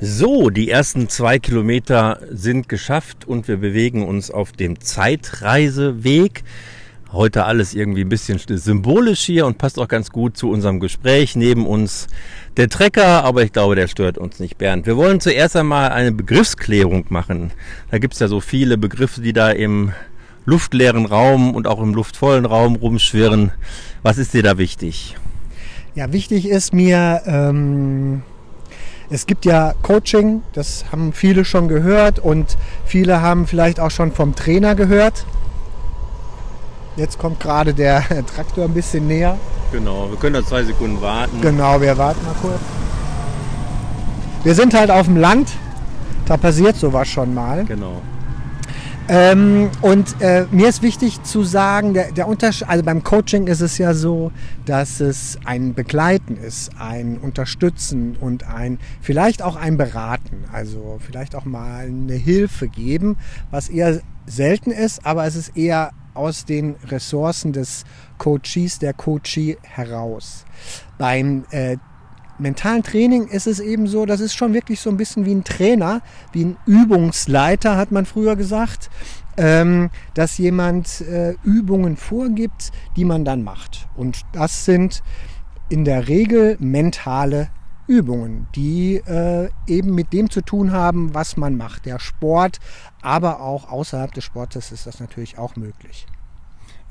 So, 0.01 0.51
die 0.51 0.69
ersten 0.69 1.09
zwei 1.09 1.39
Kilometer 1.39 2.19
sind 2.31 2.69
geschafft 2.69 3.25
und 3.25 3.47
wir 3.47 3.57
bewegen 3.57 4.05
uns 4.05 4.31
auf 4.31 4.53
dem 4.53 4.81
Zeitreiseweg. 4.81 6.43
Heute 7.13 7.45
alles 7.45 7.75
irgendwie 7.75 8.05
ein 8.05 8.09
bisschen 8.09 8.39
symbolisch 8.39 9.21
hier 9.21 9.45
und 9.45 9.59
passt 9.59 9.79
auch 9.79 9.89
ganz 9.89 10.11
gut 10.11 10.35
zu 10.35 10.49
unserem 10.51 10.81
Gespräch. 10.81 11.37
Neben 11.37 11.67
uns 11.67 12.07
der 12.57 12.71
Trecker, 12.71 13.23
aber 13.25 13.43
ich 13.43 13.53
glaube, 13.53 13.77
der 13.77 13.87
stört 13.87 14.17
uns 14.17 14.41
nicht, 14.41 14.57
Bernd. 14.57 14.87
Wir 14.87 14.97
wollen 14.97 15.21
zuerst 15.21 15.55
einmal 15.55 15.91
eine 15.91 16.11
Begriffsklärung 16.11 17.05
machen. 17.11 17.51
Da 17.91 17.99
gibt 17.99 18.15
es 18.15 18.21
ja 18.21 18.29
so 18.29 18.41
viele 18.41 18.79
Begriffe, 18.79 19.21
die 19.21 19.35
da 19.35 19.51
im 19.51 19.93
luftleeren 20.47 21.05
Raum 21.05 21.55
und 21.55 21.67
auch 21.67 21.83
im 21.83 21.93
luftvollen 21.93 22.47
Raum 22.47 22.77
rumschwirren. 22.77 23.53
Was 24.03 24.17
ist 24.17 24.33
dir 24.33 24.43
da 24.43 24.57
wichtig? 24.57 25.15
Ja, 25.95 26.15
wichtig 26.15 26.49
ist 26.49 26.73
mir, 26.73 27.21
ähm, 27.27 28.23
es 29.11 29.27
gibt 29.27 29.45
ja 29.45 29.75
Coaching, 29.83 30.43
das 30.55 30.87
haben 30.91 31.13
viele 31.13 31.45
schon 31.45 31.69
gehört 31.69 32.19
und 32.19 32.57
viele 32.87 33.21
haben 33.21 33.47
vielleicht 33.47 33.81
auch 33.81 33.91
schon 33.91 34.13
vom 34.13 34.35
Trainer 34.35 34.75
gehört. 34.75 35.27
Jetzt 36.97 37.19
kommt 37.19 37.41
gerade 37.41 37.73
der 37.73 38.05
Traktor 38.35 38.65
ein 38.65 38.75
bisschen 38.75 39.07
näher. 39.07 39.39
Genau, 39.73 40.11
wir 40.11 40.19
können 40.19 40.35
da 40.35 40.45
zwei 40.45 40.63
Sekunden 40.63 41.01
warten. 41.01 41.41
Genau, 41.41 41.81
wir 41.81 41.97
warten 41.97 42.25
mal 42.25 42.35
kurz. 42.41 42.61
Wir 44.45 44.55
sind 44.55 44.75
halt 44.75 44.91
auf 44.91 45.07
dem 45.07 45.17
Land, 45.17 45.51
da 46.27 46.37
passiert 46.37 46.77
sowas 46.77 47.09
schon 47.09 47.33
mal. 47.33 47.65
Genau. 47.65 48.03
Ähm, 49.09 49.71
und 49.81 50.21
äh, 50.21 50.47
mir 50.53 50.69
ist 50.69 50.83
wichtig 50.83 51.23
zu 51.23 51.43
sagen, 51.43 51.93
der, 51.93 52.13
der 52.13 52.29
Unterschied, 52.29 52.69
also 52.69 52.85
beim 52.85 53.03
Coaching 53.03 53.47
ist 53.47 53.61
es 53.61 53.77
ja 53.79 53.95
so, 53.95 54.31
dass 54.65 55.01
es 55.01 55.39
ein 55.45 55.75
Begleiten 55.75 56.37
ist, 56.37 56.71
ein 56.79 57.19
Unterstützen 57.19 58.17
und 58.21 58.47
ein 58.49 58.79
vielleicht 59.01 59.43
auch 59.43 59.57
ein 59.57 59.77
Beraten, 59.77 60.45
also 60.53 60.99
vielleicht 61.01 61.35
auch 61.35 61.45
mal 61.45 61.87
eine 61.87 62.15
Hilfe 62.15 62.69
geben, 62.69 63.17
was 63.51 63.69
eher 63.69 64.01
selten 64.27 64.71
ist, 64.71 65.05
aber 65.05 65.27
es 65.27 65.35
ist 65.35 65.57
eher 65.57 65.91
aus 66.15 66.45
den 66.45 66.77
Ressourcen 66.89 67.53
des 67.53 67.85
Coaches, 68.19 68.79
der 68.79 68.93
Coachee 68.93 69.59
heraus. 69.63 70.45
Beim 70.99 71.45
äh, 71.51 71.77
mentalen 72.39 72.83
Training 72.83 73.29
ist 73.29 73.47
es 73.47 73.61
eben 73.61 73.87
so, 73.87 74.07
das 74.07 74.21
ist 74.21 74.35
schon 74.35 74.55
wirklich 74.55 74.81
so 74.81 74.91
ein 74.91 74.97
bisschen 74.97 75.25
wie 75.25 75.35
ein 75.35 75.45
Trainer, 75.45 76.03
wie 76.33 76.45
ein 76.45 76.57
Übungsleiter, 76.67 77.77
hat 77.77 77.93
man 77.93 78.07
früher 78.07 78.37
gesagt, 78.37 78.91
ähm, 79.37 79.91
dass 80.15 80.39
jemand 80.39 81.01
äh, 81.03 81.35
Übungen 81.43 81.97
vorgibt, 81.97 82.71
die 82.97 83.05
man 83.05 83.25
dann 83.25 83.43
macht. 83.43 83.89
Und 83.97 84.23
das 84.33 84.65
sind 84.65 85.03
in 85.69 85.85
der 85.85 86.09
Regel 86.09 86.57
mentale 86.61 87.49
Übungen, 87.87 88.47
die 88.55 88.97
äh, 88.97 89.51
eben 89.67 89.95
mit 89.95 90.13
dem 90.13 90.31
zu 90.31 90.41
tun 90.41 90.73
haben, 90.73 91.15
was 91.15 91.37
man 91.37 91.57
macht. 91.57 91.87
Der 91.87 91.99
Sport, 91.99 92.59
aber 93.01 93.41
auch 93.41 93.71
außerhalb 93.71 94.13
des 94.13 94.25
Sportes 94.25 94.73
ist 94.73 94.87
das 94.87 95.01
natürlich 95.01 95.39
auch 95.39 95.57
möglich. 95.57 96.07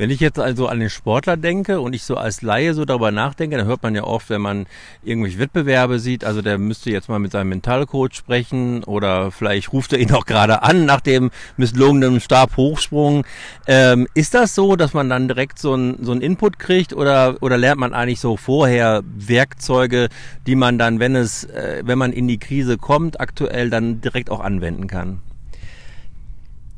Wenn 0.01 0.09
ich 0.09 0.19
jetzt 0.19 0.39
also 0.39 0.65
an 0.65 0.79
den 0.79 0.89
Sportler 0.89 1.37
denke 1.37 1.79
und 1.79 1.93
ich 1.93 2.01
so 2.01 2.17
als 2.17 2.41
Laie 2.41 2.73
so 2.73 2.85
darüber 2.85 3.11
nachdenke, 3.11 3.55
dann 3.55 3.67
hört 3.67 3.83
man 3.83 3.93
ja 3.93 4.03
oft, 4.03 4.31
wenn 4.31 4.41
man 4.41 4.65
irgendwelche 5.03 5.37
Wettbewerbe 5.37 5.99
sieht, 5.99 6.25
also 6.25 6.41
der 6.41 6.57
müsste 6.57 6.89
jetzt 6.89 7.07
mal 7.07 7.19
mit 7.19 7.31
seinem 7.31 7.49
Mentalcoach 7.49 8.15
sprechen 8.15 8.83
oder 8.83 9.29
vielleicht 9.29 9.71
ruft 9.73 9.93
er 9.93 9.99
ihn 9.99 10.11
auch 10.11 10.25
gerade 10.25 10.63
an 10.63 10.87
nach 10.87 11.01
dem 11.01 11.29
misslungenen 11.55 12.19
Stabhochsprung. 12.19 13.27
Ähm, 13.67 14.07
ist 14.15 14.33
das 14.33 14.55
so, 14.55 14.75
dass 14.75 14.95
man 14.95 15.07
dann 15.07 15.27
direkt 15.27 15.59
so 15.59 15.73
einen 15.73 16.03
so 16.03 16.13
Input 16.13 16.57
kriegt 16.57 16.93
oder, 16.93 17.37
oder 17.41 17.59
lernt 17.59 17.79
man 17.79 17.93
eigentlich 17.93 18.21
so 18.21 18.37
vorher 18.37 19.03
Werkzeuge, 19.05 20.09
die 20.47 20.55
man 20.55 20.79
dann, 20.79 20.99
wenn 20.99 21.15
es, 21.15 21.43
äh, 21.43 21.83
wenn 21.85 21.99
man 21.99 22.11
in 22.11 22.27
die 22.27 22.39
Krise 22.39 22.79
kommt, 22.79 23.21
aktuell 23.21 23.69
dann 23.69 24.01
direkt 24.01 24.31
auch 24.31 24.39
anwenden 24.39 24.87
kann? 24.87 25.21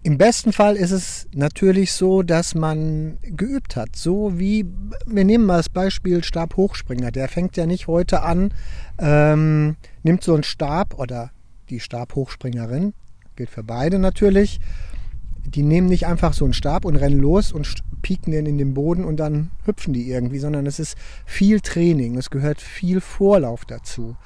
Im 0.05 0.17
besten 0.17 0.51
Fall 0.51 0.75
ist 0.75 0.91
es 0.91 1.29
natürlich 1.33 1.93
so, 1.93 2.24
dass 2.24 2.55
man 2.55 3.19
geübt 3.22 3.77
hat. 3.77 3.95
So 3.95 4.38
wie, 4.38 4.65
wir 5.05 5.24
nehmen 5.24 5.45
mal 5.45 5.57
das 5.57 5.69
Beispiel 5.69 6.25
Stabhochspringer. 6.25 7.10
Der 7.10 7.29
fängt 7.29 7.55
ja 7.55 7.65
nicht 7.65 7.88
heute 7.88 8.22
an, 8.22 8.53
ähm, 9.00 9.77
nimmt 10.03 10.22
so 10.22 10.33
einen 10.33 10.43
Stab 10.43 11.00
oder 11.00 11.31
die 11.69 11.79
Stabhochspringerin, 11.79 12.93
gilt 13.38 13.50
für 13.50 13.63
beide 13.63 13.98
natürlich. 13.98 14.60
Die 15.45 15.63
nehmen 15.63 15.88
nicht 15.88 16.05
einfach 16.05 16.33
so 16.33 16.43
einen 16.43 16.53
Stab 16.53 16.83
und 16.83 16.98
rennen 16.98 17.19
los 17.19 17.53
und 17.53 17.74
pieken 18.01 18.33
den 18.33 18.45
in 18.45 18.57
den 18.57 18.74
Boden 18.74 19.05
und 19.05 19.17
dann 19.17 19.51
hüpfen 19.63 19.93
die 19.93 20.12
irgendwie, 20.12 20.39
sondern 20.39 20.65
es 20.65 20.79
ist 20.79 20.98
viel 21.25 21.62
Training, 21.62 22.17
es 22.17 22.29
gehört 22.29 22.60
viel 22.60 23.00
Vorlauf 23.00 23.63
dazu. 23.63 24.17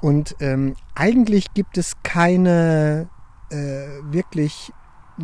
Und 0.00 0.34
ähm, 0.40 0.74
eigentlich 0.96 1.54
gibt 1.54 1.78
es 1.78 1.94
keine 2.02 3.08
äh, 3.50 3.86
wirklich 4.10 4.72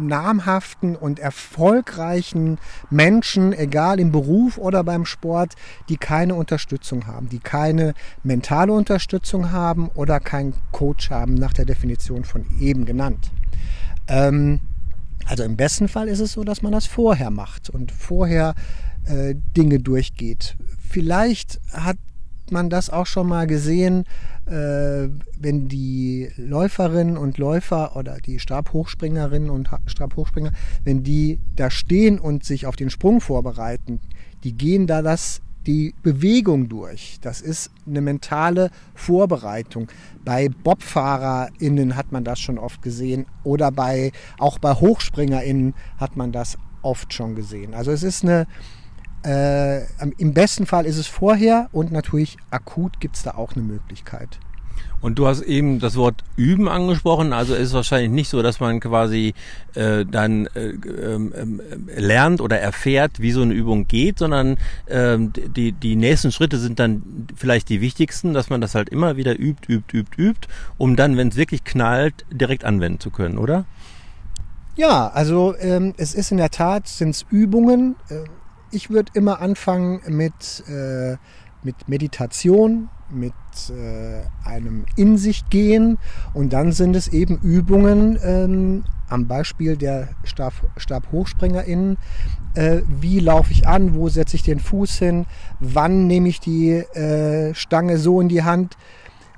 namhaften 0.06 0.96
und 0.96 1.18
erfolgreichen 1.18 2.58
Menschen, 2.90 3.52
egal 3.52 4.00
im 4.00 4.12
Beruf 4.12 4.58
oder 4.58 4.84
beim 4.84 5.04
Sport, 5.04 5.54
die 5.88 5.96
keine 5.96 6.34
Unterstützung 6.34 7.06
haben, 7.06 7.28
die 7.28 7.38
keine 7.38 7.94
mentale 8.22 8.72
Unterstützung 8.72 9.50
haben 9.50 9.88
oder 9.94 10.20
keinen 10.20 10.54
Coach 10.72 11.10
haben, 11.10 11.34
nach 11.34 11.52
der 11.52 11.64
Definition 11.64 12.24
von 12.24 12.46
eben 12.60 12.84
genannt. 12.84 13.30
Ähm, 14.06 14.60
also 15.26 15.42
im 15.42 15.56
besten 15.56 15.88
Fall 15.88 16.08
ist 16.08 16.20
es 16.20 16.32
so, 16.32 16.44
dass 16.44 16.62
man 16.62 16.72
das 16.72 16.86
vorher 16.86 17.30
macht 17.30 17.68
und 17.68 17.92
vorher 17.92 18.54
äh, 19.04 19.34
Dinge 19.56 19.78
durchgeht. 19.78 20.56
Vielleicht 20.88 21.60
hat 21.72 21.98
man 22.50 22.70
das 22.70 22.90
auch 22.90 23.06
schon 23.06 23.28
mal 23.28 23.46
gesehen, 23.46 24.04
äh, 24.46 25.08
wenn 25.38 25.68
die 25.68 26.30
Läuferinnen 26.36 27.16
und 27.16 27.38
Läufer 27.38 27.96
oder 27.96 28.18
die 28.18 28.38
Stabhochspringerinnen 28.38 29.50
und 29.50 29.68
Stabhochspringer, 29.86 30.52
wenn 30.84 31.02
die 31.02 31.40
da 31.56 31.70
stehen 31.70 32.18
und 32.18 32.44
sich 32.44 32.66
auf 32.66 32.76
den 32.76 32.90
Sprung 32.90 33.20
vorbereiten, 33.20 34.00
die 34.44 34.52
gehen 34.52 34.86
da 34.86 35.02
das 35.02 35.40
die 35.66 35.94
Bewegung 36.02 36.68
durch. 36.70 37.18
Das 37.20 37.42
ist 37.42 37.70
eine 37.86 38.00
mentale 38.00 38.70
Vorbereitung. 38.94 39.88
Bei 40.24 40.48
BobfahrerInnen 40.48 41.94
hat 41.94 42.10
man 42.10 42.24
das 42.24 42.40
schon 42.40 42.58
oft 42.58 42.80
gesehen 42.80 43.26
oder 43.44 43.70
bei, 43.70 44.12
auch 44.38 44.58
bei 44.58 44.72
HochspringerInnen 44.72 45.74
hat 45.98 46.16
man 46.16 46.32
das 46.32 46.56
oft 46.80 47.12
schon 47.12 47.34
gesehen. 47.34 47.74
Also 47.74 47.90
es 47.90 48.02
ist 48.02 48.24
eine, 48.24 48.46
äh, 49.24 49.82
Im 50.18 50.32
besten 50.34 50.66
Fall 50.66 50.86
ist 50.86 50.96
es 50.96 51.06
vorher 51.06 51.68
und 51.72 51.92
natürlich 51.92 52.36
akut 52.50 53.00
gibt 53.00 53.16
es 53.16 53.22
da 53.22 53.32
auch 53.32 53.54
eine 53.54 53.64
Möglichkeit. 53.64 54.38
Und 55.00 55.18
du 55.18 55.26
hast 55.26 55.42
eben 55.42 55.78
das 55.78 55.96
Wort 55.96 56.24
üben 56.36 56.68
angesprochen. 56.68 57.32
Also 57.32 57.54
ist 57.54 57.68
es 57.68 57.74
wahrscheinlich 57.74 58.10
nicht 58.10 58.28
so, 58.28 58.42
dass 58.42 58.58
man 58.58 58.80
quasi 58.80 59.34
äh, 59.74 60.04
dann 60.04 60.46
äh, 60.54 60.70
ähm, 60.70 61.60
äh, 61.60 62.00
lernt 62.00 62.40
oder 62.40 62.58
erfährt, 62.58 63.20
wie 63.20 63.30
so 63.30 63.42
eine 63.42 63.54
Übung 63.54 63.86
geht, 63.86 64.18
sondern 64.18 64.56
ähm, 64.88 65.32
die, 65.32 65.72
die 65.72 65.94
nächsten 65.94 66.32
Schritte 66.32 66.58
sind 66.58 66.80
dann 66.80 67.28
vielleicht 67.36 67.68
die 67.68 67.80
wichtigsten, 67.80 68.34
dass 68.34 68.50
man 68.50 68.60
das 68.60 68.74
halt 68.74 68.88
immer 68.88 69.16
wieder 69.16 69.38
übt, 69.38 69.72
übt, 69.72 69.96
übt, 69.96 70.20
übt, 70.20 70.48
um 70.78 70.96
dann, 70.96 71.16
wenn 71.16 71.28
es 71.28 71.36
wirklich 71.36 71.62
knallt, 71.62 72.24
direkt 72.32 72.64
anwenden 72.64 72.98
zu 72.98 73.10
können, 73.10 73.38
oder? 73.38 73.66
Ja, 74.74 75.08
also 75.08 75.54
ähm, 75.58 75.94
es 75.96 76.14
ist 76.14 76.30
in 76.30 76.38
der 76.38 76.50
Tat, 76.50 76.88
sind 76.88 77.10
es 77.10 77.26
Übungen. 77.30 77.96
Äh, 78.08 78.24
ich 78.70 78.90
würde 78.90 79.12
immer 79.14 79.40
anfangen 79.40 80.00
mit, 80.08 80.64
äh, 80.68 81.16
mit 81.62 81.88
Meditation, 81.88 82.88
mit 83.10 83.32
äh, 83.70 84.22
einem 84.46 84.84
In 84.96 85.16
sich 85.16 85.48
gehen 85.48 85.98
und 86.34 86.52
dann 86.52 86.72
sind 86.72 86.94
es 86.94 87.08
eben 87.08 87.38
Übungen 87.38 88.18
ähm, 88.22 88.84
am 89.08 89.26
Beispiel 89.26 89.76
der 89.76 90.08
Stab, 90.24 90.52
StabhochspringerInnen. 90.76 91.96
Äh, 92.54 92.82
wie 92.86 93.20
laufe 93.20 93.52
ich 93.52 93.66
an? 93.66 93.94
Wo 93.94 94.08
setze 94.08 94.36
ich 94.36 94.42
den 94.42 94.60
Fuß 94.60 94.98
hin? 94.98 95.26
Wann 95.60 96.06
nehme 96.06 96.28
ich 96.28 96.40
die 96.40 96.72
äh, 96.72 97.54
Stange 97.54 97.98
so 97.98 98.20
in 98.20 98.28
die 98.28 98.44
Hand? 98.44 98.76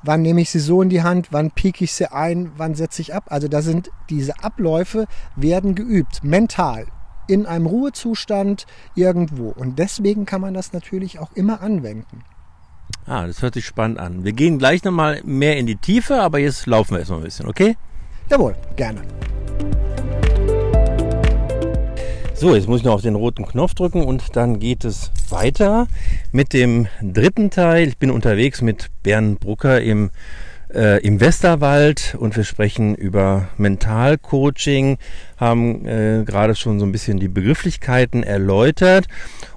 Wann 0.02 0.22
nehme 0.22 0.40
ich 0.40 0.50
sie 0.50 0.60
so 0.60 0.82
in 0.82 0.88
die 0.88 1.02
Hand? 1.02 1.28
Wann 1.30 1.50
pieke 1.50 1.84
ich 1.84 1.92
sie 1.92 2.10
ein? 2.10 2.52
Wann 2.56 2.74
setze 2.74 3.02
ich 3.02 3.14
ab? 3.14 3.24
Also 3.28 3.48
da 3.48 3.62
sind 3.62 3.90
diese 4.08 4.42
Abläufe 4.42 5.06
werden 5.36 5.74
geübt, 5.74 6.24
mental, 6.24 6.86
in 7.30 7.46
einem 7.46 7.66
Ruhezustand 7.66 8.66
irgendwo. 8.96 9.50
Und 9.50 9.78
deswegen 9.78 10.26
kann 10.26 10.40
man 10.40 10.52
das 10.52 10.72
natürlich 10.72 11.20
auch 11.20 11.32
immer 11.34 11.60
anwenden. 11.62 12.24
Ah, 13.06 13.26
das 13.26 13.40
hört 13.40 13.54
sich 13.54 13.64
spannend 13.64 13.98
an. 13.98 14.24
Wir 14.24 14.32
gehen 14.32 14.58
gleich 14.58 14.82
nochmal 14.82 15.20
mehr 15.24 15.56
in 15.56 15.66
die 15.66 15.76
Tiefe, 15.76 16.20
aber 16.20 16.40
jetzt 16.40 16.66
laufen 16.66 16.92
wir 16.92 16.98
erstmal 16.98 17.20
ein 17.20 17.24
bisschen, 17.24 17.46
okay? 17.46 17.76
Jawohl, 18.28 18.56
gerne. 18.76 19.02
So, 22.34 22.54
jetzt 22.54 22.68
muss 22.68 22.80
ich 22.80 22.84
noch 22.84 22.94
auf 22.94 23.02
den 23.02 23.14
roten 23.14 23.46
Knopf 23.46 23.74
drücken 23.74 24.02
und 24.02 24.34
dann 24.34 24.58
geht 24.58 24.84
es 24.84 25.10
weiter 25.28 25.86
mit 26.32 26.52
dem 26.52 26.88
dritten 27.02 27.50
Teil. 27.50 27.86
Ich 27.88 27.98
bin 27.98 28.10
unterwegs 28.10 28.60
mit 28.62 28.88
Bernd 29.02 29.40
Brucker 29.40 29.80
im 29.80 30.10
äh, 30.74 30.98
im 31.04 31.20
Westerwald 31.20 32.16
und 32.18 32.37
wir 32.37 32.44
sprechen 32.44 32.94
über 32.94 33.48
Mentalcoaching, 33.56 34.98
haben 35.37 35.87
äh, 35.87 36.24
gerade 36.24 36.54
schon 36.54 36.78
so 36.78 36.87
ein 36.87 36.92
bisschen 36.92 37.18
die 37.18 37.28
Begrifflichkeiten 37.28 38.22
erläutert 38.22 39.06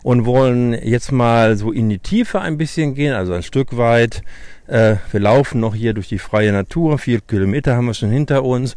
und 0.02 0.26
wollen 0.26 0.74
jetzt 0.74 1.12
mal 1.12 1.56
so 1.58 1.72
in 1.72 1.90
die 1.90 2.00
Tiefe 2.00 2.42
ein 2.42 2.58
bisschen 2.58 2.96
gehen, 2.96 3.14
also 3.14 3.34
ein 3.34 3.44
Stück 3.44 3.78
weit. 3.78 4.24
Äh, 4.68 4.96
wir 5.12 5.20
laufen 5.20 5.60
noch 5.60 5.76
hier 5.76 5.94
durch 5.94 6.08
die 6.08 6.20
freie 6.20 6.52
Natur, 6.52 6.98
vier 6.98 7.22
Kilometer 7.22 7.76
haben 7.76 7.86
wir 7.86 7.94
schon 7.94 8.12
hinter 8.12 8.44
uns 8.44 8.76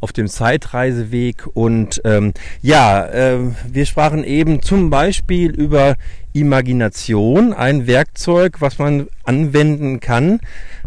auf 0.00 0.12
dem 0.12 0.28
Zeitreiseweg. 0.28 1.46
Und 1.54 2.00
ähm, 2.04 2.32
ja, 2.62 3.06
äh, 3.06 3.38
wir 3.68 3.86
sprachen 3.86 4.24
eben 4.24 4.62
zum 4.62 4.90
Beispiel 4.90 5.50
über 5.50 5.96
Imagination, 6.32 7.52
ein 7.52 7.86
Werkzeug, 7.86 8.60
was 8.60 8.78
man 8.78 9.08
anwenden 9.24 10.00
kann, 10.00 10.40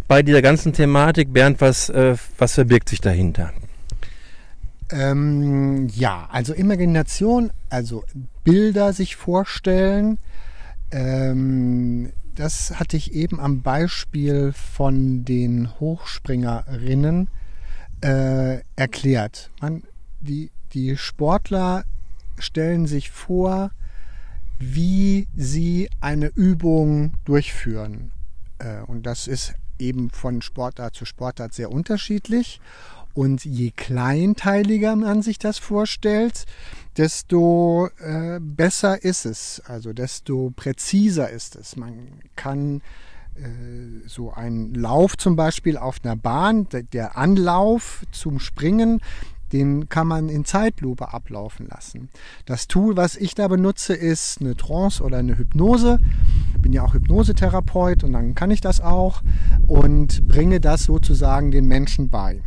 bei 0.10 0.24
dieser 0.24 0.42
ganzen 0.42 0.74
Thematik, 0.74 1.32
Bernd, 1.32 1.62
was, 1.62 1.88
äh, 1.90 2.18
was 2.40 2.56
verbirgt 2.56 2.90
sich 2.90 3.00
dahinter? 3.00 3.54
Ähm, 4.92 5.88
ja, 5.90 6.28
also 6.32 6.54
Imagination, 6.54 7.52
also 7.70 8.04
Bilder 8.44 8.92
sich 8.92 9.16
vorstellen, 9.16 10.18
ähm, 10.92 12.12
das 12.34 12.80
hatte 12.80 12.98
ich 12.98 13.14
eben 13.14 13.40
am 13.40 13.62
Beispiel 13.62 14.52
von 14.52 15.26
den 15.26 15.70
Hochspringerinnen 15.80 17.28
äh, 18.02 18.62
erklärt. 18.76 19.52
Man, 19.62 19.84
die, 20.22 20.50
die 20.74 20.98
Sportler 20.98 21.84
stellen 22.40 22.88
sich 22.88 23.12
vor, 23.12 23.70
wie 24.58 25.28
sie 25.36 25.88
eine 26.02 26.32
Übung 26.34 27.14
durchführen. 27.26 28.12
Äh, 28.58 28.82
und 28.88 29.06
das 29.06 29.28
ist 29.28 29.54
eben 29.80 30.10
von 30.12 30.42
Sportart 30.42 30.96
zu 30.96 31.06
Sportart 31.06 31.54
sehr 31.54 31.72
unterschiedlich. 31.72 32.60
Und 33.14 33.44
je 33.44 33.72
kleinteiliger 33.72 34.96
man 34.96 35.22
sich 35.22 35.40
das 35.40 35.58
vorstellt, 35.58 36.46
desto 36.96 37.90
äh, 38.00 38.40
besser 38.40 39.04
ist 39.04 39.26
es, 39.26 39.62
also 39.66 39.94
desto 39.94 40.54
präziser 40.56 41.30
ist 41.30 41.56
es. 41.56 41.76
Man 41.76 42.20
kann 42.36 42.82
äh, 43.36 44.08
so 44.08 44.32
einen 44.32 44.74
Lauf 44.76 45.18
zum 45.18 45.36
Beispiel 45.36 45.78
auf 45.78 45.98
einer 46.04 46.16
Bahn, 46.16 46.68
der 46.94 47.18
Anlauf 47.18 48.04
zum 48.12 48.40
Springen, 48.40 49.02
den 49.52 49.90
kann 49.90 50.08
man 50.08 50.30
in 50.30 50.46
Zeitlupe 50.46 51.14
ablaufen 51.14 51.68
lassen. 51.68 52.10
Das 52.46 52.68
Tool, 52.68 52.98
was 52.98 53.16
ich 53.16 53.36
da 53.36 53.48
benutze, 53.48 53.94
ist 53.94 54.42
eine 54.42 54.56
Trance 54.56 55.04
oder 55.04 55.18
eine 55.18 55.38
Hypnose. 55.38 56.00
Ich 56.56 56.62
bin 56.62 56.74
ja 56.74 56.84
auch 56.84 56.94
Hypnosetherapeut 56.94 58.04
und 58.04 58.14
dann 58.14 58.36
kann 58.36 58.52
ich 58.52 58.62
das 58.62 58.82
auch 58.82 59.22
und 59.68 60.28
bringe 60.28 60.60
das 60.60 60.84
sozusagen 60.84 61.52
den 61.52 61.66
Menschen 61.66 62.10
bei. 62.10 62.42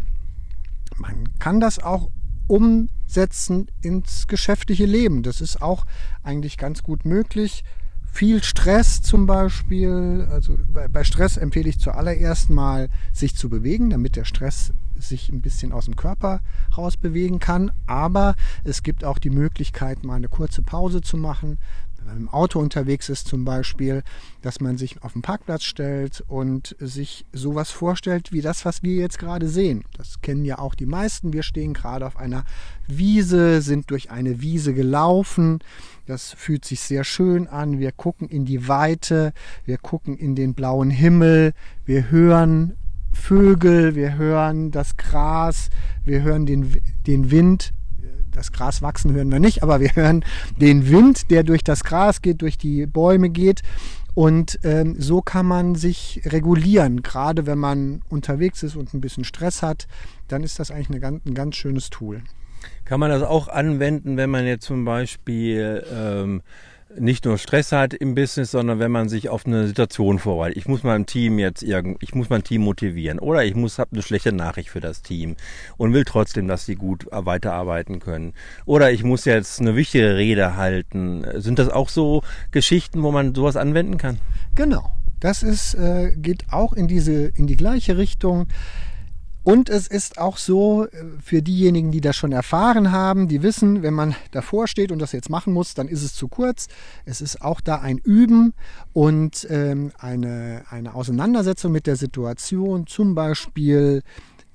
Man 0.96 1.28
kann 1.38 1.60
das 1.60 1.78
auch 1.78 2.10
umsetzen 2.46 3.68
ins 3.80 4.26
geschäftliche 4.26 4.86
Leben. 4.86 5.22
Das 5.22 5.40
ist 5.40 5.62
auch 5.62 5.84
eigentlich 6.22 6.58
ganz 6.58 6.82
gut 6.82 7.04
möglich. 7.04 7.64
Viel 8.12 8.42
Stress 8.42 9.00
zum 9.00 9.26
Beispiel. 9.26 10.28
Also 10.30 10.58
bei, 10.72 11.02
Stress 11.02 11.38
empfehle 11.38 11.68
ich 11.68 11.80
zuallererst 11.80 12.50
mal, 12.50 12.88
sich 13.12 13.34
zu 13.34 13.48
bewegen, 13.48 13.90
damit 13.90 14.16
der 14.16 14.24
Stress 14.24 14.72
sich 14.96 15.30
ein 15.30 15.40
bisschen 15.40 15.72
aus 15.72 15.86
dem 15.86 15.96
Körper 15.96 16.40
rausbewegen 16.76 17.40
kann. 17.40 17.72
Aber 17.86 18.36
es 18.64 18.82
gibt 18.82 19.02
auch 19.04 19.18
die 19.18 19.30
Möglichkeit, 19.30 20.04
mal 20.04 20.16
eine 20.16 20.28
kurze 20.28 20.62
Pause 20.62 21.00
zu 21.00 21.16
machen, 21.16 21.58
wenn 22.02 22.14
man 22.14 22.22
im 22.22 22.28
Auto 22.28 22.58
unterwegs 22.58 23.08
ist 23.08 23.28
zum 23.28 23.44
Beispiel, 23.44 24.02
dass 24.42 24.60
man 24.60 24.76
sich 24.76 25.02
auf 25.02 25.12
den 25.12 25.22
Parkplatz 25.22 25.62
stellt 25.62 26.22
und 26.26 26.74
sich 26.80 27.24
sowas 27.32 27.70
vorstellt 27.70 28.32
wie 28.32 28.40
das, 28.40 28.64
was 28.64 28.82
wir 28.82 28.96
jetzt 28.96 29.18
gerade 29.18 29.48
sehen. 29.48 29.84
Das 29.96 30.20
kennen 30.20 30.44
ja 30.44 30.58
auch 30.58 30.74
die 30.74 30.86
meisten. 30.86 31.32
Wir 31.32 31.42
stehen 31.42 31.74
gerade 31.74 32.06
auf 32.06 32.16
einer 32.16 32.44
Wiese, 32.88 33.62
sind 33.62 33.90
durch 33.90 34.10
eine 34.10 34.40
Wiese 34.40 34.74
gelaufen. 34.74 35.60
Das 36.06 36.32
fühlt 36.32 36.64
sich 36.64 36.80
sehr 36.80 37.04
schön 37.04 37.46
an. 37.46 37.78
Wir 37.78 37.92
gucken 37.92 38.28
in 38.28 38.44
die 38.44 38.66
Weite, 38.68 39.32
wir 39.64 39.78
gucken 39.78 40.16
in 40.16 40.34
den 40.34 40.54
blauen 40.54 40.90
Himmel, 40.90 41.52
wir 41.84 42.10
hören 42.10 42.74
Vögel, 43.12 43.94
wir 43.94 44.16
hören 44.16 44.70
das 44.70 44.96
Gras, 44.96 45.68
wir 46.04 46.22
hören 46.22 46.46
den, 46.46 46.76
den 47.06 47.30
Wind 47.30 47.72
das 48.32 48.52
Gras 48.52 48.82
wachsen 48.82 49.12
hören 49.12 49.30
wir 49.30 49.40
nicht, 49.40 49.62
aber 49.62 49.80
wir 49.80 49.94
hören 49.94 50.24
den 50.60 50.88
Wind, 50.90 51.30
der 51.30 51.42
durch 51.42 51.62
das 51.62 51.84
Gras 51.84 52.22
geht, 52.22 52.42
durch 52.42 52.58
die 52.58 52.86
Bäume 52.86 53.30
geht. 53.30 53.62
Und 54.14 54.58
ähm, 54.62 54.96
so 54.98 55.22
kann 55.22 55.46
man 55.46 55.74
sich 55.74 56.20
regulieren. 56.26 57.02
Gerade 57.02 57.46
wenn 57.46 57.58
man 57.58 58.02
unterwegs 58.10 58.62
ist 58.62 58.76
und 58.76 58.92
ein 58.92 59.00
bisschen 59.00 59.24
Stress 59.24 59.62
hat, 59.62 59.86
dann 60.28 60.42
ist 60.42 60.58
das 60.58 60.70
eigentlich 60.70 61.02
eine 61.02 61.20
ein 61.24 61.34
ganz 61.34 61.56
schönes 61.56 61.88
Tool. 61.88 62.22
Kann 62.84 63.00
man 63.00 63.10
das 63.10 63.22
auch 63.22 63.48
anwenden, 63.48 64.16
wenn 64.16 64.30
man 64.30 64.46
jetzt 64.46 64.66
zum 64.66 64.84
Beispiel 64.84 65.84
ähm, 65.92 66.42
nicht 66.98 67.24
nur 67.24 67.38
Stress 67.38 67.72
hat 67.72 67.94
im 67.94 68.14
Business, 68.14 68.50
sondern 68.50 68.78
wenn 68.78 68.90
man 68.90 69.08
sich 69.08 69.28
auf 69.28 69.46
eine 69.46 69.66
Situation 69.66 70.18
vorbereitet. 70.18 70.56
Ich 70.56 70.66
muss 70.66 70.82
mein 70.82 71.06
Team 71.06 71.38
jetzt 71.38 71.62
irgend, 71.62 72.02
ich 72.02 72.14
muss 72.14 72.30
mein 72.30 72.44
Team 72.44 72.62
motivieren 72.62 73.18
oder 73.18 73.44
ich 73.44 73.54
muss 73.54 73.78
habe 73.78 73.92
eine 73.92 74.02
schlechte 74.02 74.32
Nachricht 74.32 74.70
für 74.70 74.80
das 74.80 75.02
Team 75.02 75.36
und 75.76 75.92
will 75.92 76.04
trotzdem, 76.04 76.48
dass 76.48 76.66
sie 76.66 76.76
gut 76.76 77.06
weiterarbeiten 77.10 78.00
können. 78.00 78.34
Oder 78.64 78.92
ich 78.92 79.04
muss 79.04 79.24
jetzt 79.24 79.60
eine 79.60 79.76
wichtige 79.76 80.16
Rede 80.16 80.56
halten. 80.56 81.24
Sind 81.36 81.58
das 81.58 81.68
auch 81.68 81.88
so 81.88 82.22
Geschichten, 82.50 83.02
wo 83.02 83.12
man 83.12 83.34
sowas 83.34 83.56
anwenden 83.56 83.98
kann? 83.98 84.18
Genau. 84.54 84.92
Das 85.20 85.42
ist, 85.42 85.74
äh, 85.74 86.16
geht 86.16 86.46
auch 86.50 86.72
in 86.72 86.88
diese, 86.88 87.26
in 87.28 87.46
die 87.46 87.56
gleiche 87.56 87.96
Richtung. 87.96 88.48
Und 89.44 89.68
es 89.68 89.88
ist 89.88 90.18
auch 90.18 90.36
so, 90.36 90.86
äh, 90.86 91.04
für 91.22 91.42
diejenigen, 91.42 91.90
die 91.90 92.00
das 92.00 92.16
schon 92.16 92.32
erfahren 92.32 92.92
haben, 92.92 93.26
die 93.28 93.42
wissen, 93.42 93.82
wenn 93.82 93.94
man 93.94 94.14
davor 94.30 94.68
steht 94.68 94.92
und 94.92 95.00
das 95.00 95.12
jetzt 95.12 95.30
machen 95.30 95.52
muss, 95.52 95.74
dann 95.74 95.88
ist 95.88 96.02
es 96.02 96.14
zu 96.14 96.28
kurz. 96.28 96.68
Es 97.04 97.20
ist 97.20 97.42
auch 97.42 97.60
da 97.60 97.76
ein 97.76 97.98
Üben 97.98 98.54
und 98.92 99.46
ähm, 99.50 99.92
eine, 99.98 100.62
eine 100.70 100.94
Auseinandersetzung 100.94 101.72
mit 101.72 101.86
der 101.86 101.96
Situation, 101.96 102.86
zum 102.86 103.14
Beispiel 103.14 104.02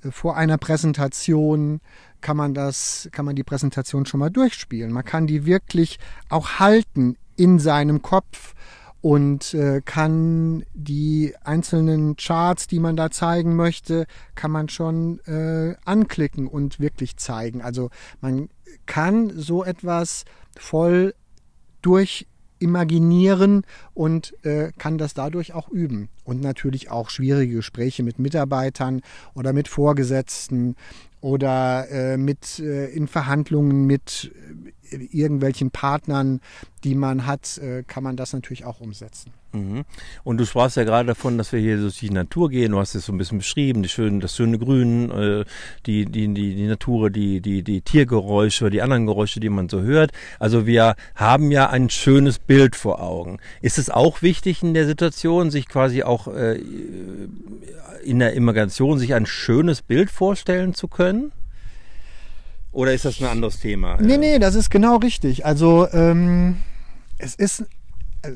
äh, 0.02 0.10
vor 0.10 0.36
einer 0.36 0.56
Präsentation 0.58 1.80
kann 2.20 2.36
man 2.36 2.54
das, 2.54 3.08
kann 3.12 3.24
man 3.24 3.36
die 3.36 3.44
Präsentation 3.44 4.06
schon 4.06 4.20
mal 4.20 4.30
durchspielen. 4.30 4.90
Man 4.90 5.04
kann 5.04 5.26
die 5.26 5.44
wirklich 5.46 5.98
auch 6.28 6.58
halten 6.58 7.16
in 7.36 7.58
seinem 7.58 8.02
Kopf 8.02 8.54
und 9.00 9.54
äh, 9.54 9.80
kann 9.84 10.64
die 10.74 11.34
einzelnen 11.44 12.16
Charts, 12.16 12.66
die 12.66 12.80
man 12.80 12.96
da 12.96 13.10
zeigen 13.10 13.54
möchte, 13.54 14.06
kann 14.34 14.50
man 14.50 14.68
schon 14.68 15.20
äh, 15.20 15.76
anklicken 15.84 16.48
und 16.48 16.80
wirklich 16.80 17.16
zeigen. 17.16 17.62
Also 17.62 17.90
man 18.20 18.48
kann 18.86 19.30
so 19.36 19.64
etwas 19.64 20.24
voll 20.56 21.14
durch 21.80 22.26
imaginieren 22.58 23.62
und 23.94 24.34
äh, 24.44 24.72
kann 24.78 24.98
das 24.98 25.14
dadurch 25.14 25.54
auch 25.54 25.68
üben. 25.68 26.08
Und 26.24 26.40
natürlich 26.40 26.90
auch 26.90 27.10
schwierige 27.10 27.56
Gespräche 27.56 28.02
mit 28.02 28.18
Mitarbeitern 28.18 29.00
oder 29.34 29.52
mit 29.52 29.68
Vorgesetzten 29.68 30.74
oder 31.20 31.88
äh, 31.90 32.16
mit 32.16 32.58
äh, 32.58 32.86
in 32.86 33.08
Verhandlungen 33.08 33.86
mit 33.86 34.32
irgendwelchen 34.90 35.70
Partnern, 35.70 36.40
die 36.84 36.94
man 36.94 37.26
hat, 37.26 37.58
äh, 37.58 37.82
kann 37.86 38.02
man 38.02 38.16
das 38.16 38.32
natürlich 38.32 38.64
auch 38.64 38.80
umsetzen. 38.80 39.32
Mhm. 39.52 39.84
Und 40.24 40.38
du 40.38 40.44
sprachst 40.44 40.76
ja 40.76 40.84
gerade 40.84 41.06
davon, 41.06 41.38
dass 41.38 41.52
wir 41.52 41.60
hier 41.60 41.78
durch 41.78 41.98
die 41.98 42.10
Natur 42.10 42.50
gehen. 42.50 42.72
Du 42.72 42.78
hast 42.78 42.94
es 42.94 43.06
so 43.06 43.12
ein 43.12 43.18
bisschen 43.18 43.38
beschrieben, 43.38 43.82
die 43.82 43.88
schönen, 43.88 44.20
das 44.20 44.36
schöne 44.36 44.58
Grün, 44.58 45.10
äh, 45.10 45.44
die, 45.86 46.04
die, 46.04 46.32
die, 46.34 46.54
die 46.54 46.66
Natur, 46.66 47.10
die, 47.10 47.40
die, 47.40 47.62
die 47.62 47.80
Tiergeräusche, 47.80 48.68
die 48.70 48.82
anderen 48.82 49.06
Geräusche, 49.06 49.40
die 49.40 49.48
man 49.48 49.68
so 49.68 49.80
hört. 49.80 50.12
Also 50.38 50.66
wir 50.66 50.96
haben 51.14 51.50
ja 51.50 51.70
ein 51.70 51.88
schönes 51.88 52.38
Bild 52.38 52.76
vor 52.76 53.02
Augen. 53.02 53.38
Ist 53.62 53.78
es 53.78 53.88
auch 53.88 54.20
wichtig 54.22 54.62
in 54.62 54.74
der 54.74 54.86
Situation, 54.86 55.50
sich 55.50 55.66
quasi 55.66 56.02
auch 56.02 56.28
äh, 56.28 56.60
in 58.04 58.18
der 58.18 58.34
Immigration 58.34 58.98
sich 58.98 59.14
ein 59.14 59.26
schönes 59.26 59.82
Bild 59.82 60.10
vorstellen 60.10 60.74
zu 60.74 60.88
können? 60.88 61.32
Oder 62.72 62.92
ist 62.92 63.04
das 63.04 63.20
ein 63.20 63.26
anderes 63.26 63.60
Thema? 63.60 63.98
Nee, 64.00 64.18
nee, 64.18 64.38
das 64.38 64.54
ist 64.54 64.70
genau 64.70 64.96
richtig. 64.96 65.44
Also 65.46 65.88
ähm, 65.92 66.58
es 67.16 67.34
ist, 67.34 67.62
äh, 68.22 68.32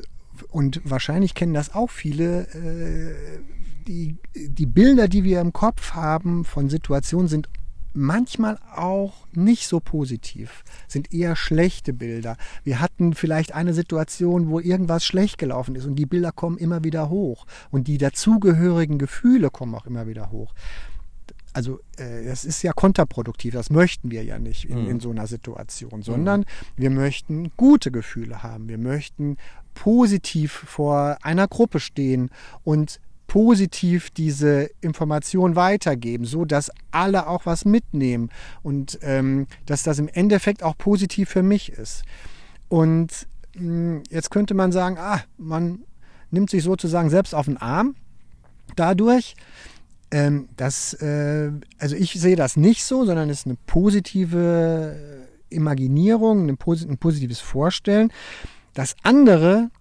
und 0.49 0.81
wahrscheinlich 0.83 1.33
kennen 1.35 1.53
das 1.53 1.73
auch 1.73 1.89
viele, 1.89 2.47
äh, 2.53 3.39
die, 3.87 4.17
die 4.35 4.65
Bilder, 4.65 5.07
die 5.07 5.23
wir 5.23 5.41
im 5.41 5.53
Kopf 5.53 5.91
haben 5.91 6.45
von 6.45 6.69
Situationen, 6.69 7.27
sind 7.27 7.49
manchmal 7.93 8.57
auch 8.75 9.27
nicht 9.33 9.67
so 9.67 9.79
positiv, 9.79 10.63
sind 10.87 11.13
eher 11.13 11.35
schlechte 11.35 11.93
Bilder. 11.93 12.37
Wir 12.63 12.79
hatten 12.79 13.13
vielleicht 13.13 13.53
eine 13.53 13.73
Situation, 13.73 14.49
wo 14.49 14.59
irgendwas 14.59 15.05
schlecht 15.05 15.37
gelaufen 15.37 15.75
ist 15.75 15.85
und 15.85 15.95
die 15.95 16.05
Bilder 16.05 16.31
kommen 16.31 16.57
immer 16.57 16.83
wieder 16.83 17.09
hoch 17.09 17.45
und 17.71 17.87
die 17.87 17.97
dazugehörigen 17.97 18.97
Gefühle 18.97 19.49
kommen 19.49 19.75
auch 19.75 19.85
immer 19.85 20.07
wieder 20.07 20.31
hoch 20.31 20.53
also 21.53 21.79
äh, 21.97 22.25
das 22.25 22.45
ist 22.45 22.63
ja 22.63 22.73
kontraproduktiv, 22.73 23.53
das 23.53 23.69
möchten 23.69 24.11
wir 24.11 24.23
ja 24.23 24.39
nicht 24.39 24.65
in, 24.65 24.87
in 24.87 24.93
mhm. 24.95 24.99
so 24.99 25.11
einer 25.11 25.27
Situation, 25.27 26.01
sondern 26.01 26.41
mhm. 26.41 26.45
wir 26.75 26.89
möchten 26.89 27.51
gute 27.55 27.91
Gefühle 27.91 28.43
haben, 28.43 28.67
wir 28.67 28.79
möchten 28.79 29.37
positiv 29.75 30.51
vor 30.51 31.17
einer 31.21 31.47
Gruppe 31.47 31.79
stehen 31.79 32.29
und 32.63 32.99
positiv 33.33 34.11
diese 34.11 34.69
Information 34.79 35.55
weitergeben, 35.55 36.23
so 36.23 36.45
dass 36.45 36.69
alle 36.91 37.25
auch 37.25 37.47
was 37.47 37.65
mitnehmen 37.65 38.29
und 38.61 38.99
ähm, 39.01 39.47
dass 39.65 39.81
das 39.81 39.97
im 39.97 40.07
Endeffekt 40.07 40.61
auch 40.61 40.77
positiv 40.77 41.29
für 41.29 41.41
mich 41.41 41.71
ist. 41.71 42.03
Und 42.69 43.25
mh, 43.55 43.61
hm, 43.63 44.03
jetzt 44.11 44.29
könnte 44.29 44.53
man 44.53 44.71
sagen, 44.71 44.97
ah, 44.99 45.23
man 45.39 45.79
nimmt 46.29 46.51
sich 46.51 46.61
sozusagen 46.61 47.09
selbst 47.09 47.33
auf 47.33 47.45
den 47.45 47.57
Arm 47.57 47.95
dadurch. 48.75 49.33
Ähm, 50.11 50.49
das, 50.55 50.93
äh, 51.01 51.49
also 51.79 51.95
ich 51.95 52.13
sehe 52.13 52.35
das 52.35 52.55
nicht 52.55 52.85
so, 52.85 53.03
sondern 53.03 53.31
es 53.31 53.39
ist 53.39 53.45
eine 53.47 53.57
positive 53.65 55.25
Imaginierung, 55.49 56.47
ein, 56.47 56.49
ein 56.51 56.97
positives 56.99 57.39
Vorstellen. 57.39 58.13
Das 58.75 58.95
andere, 59.01 59.71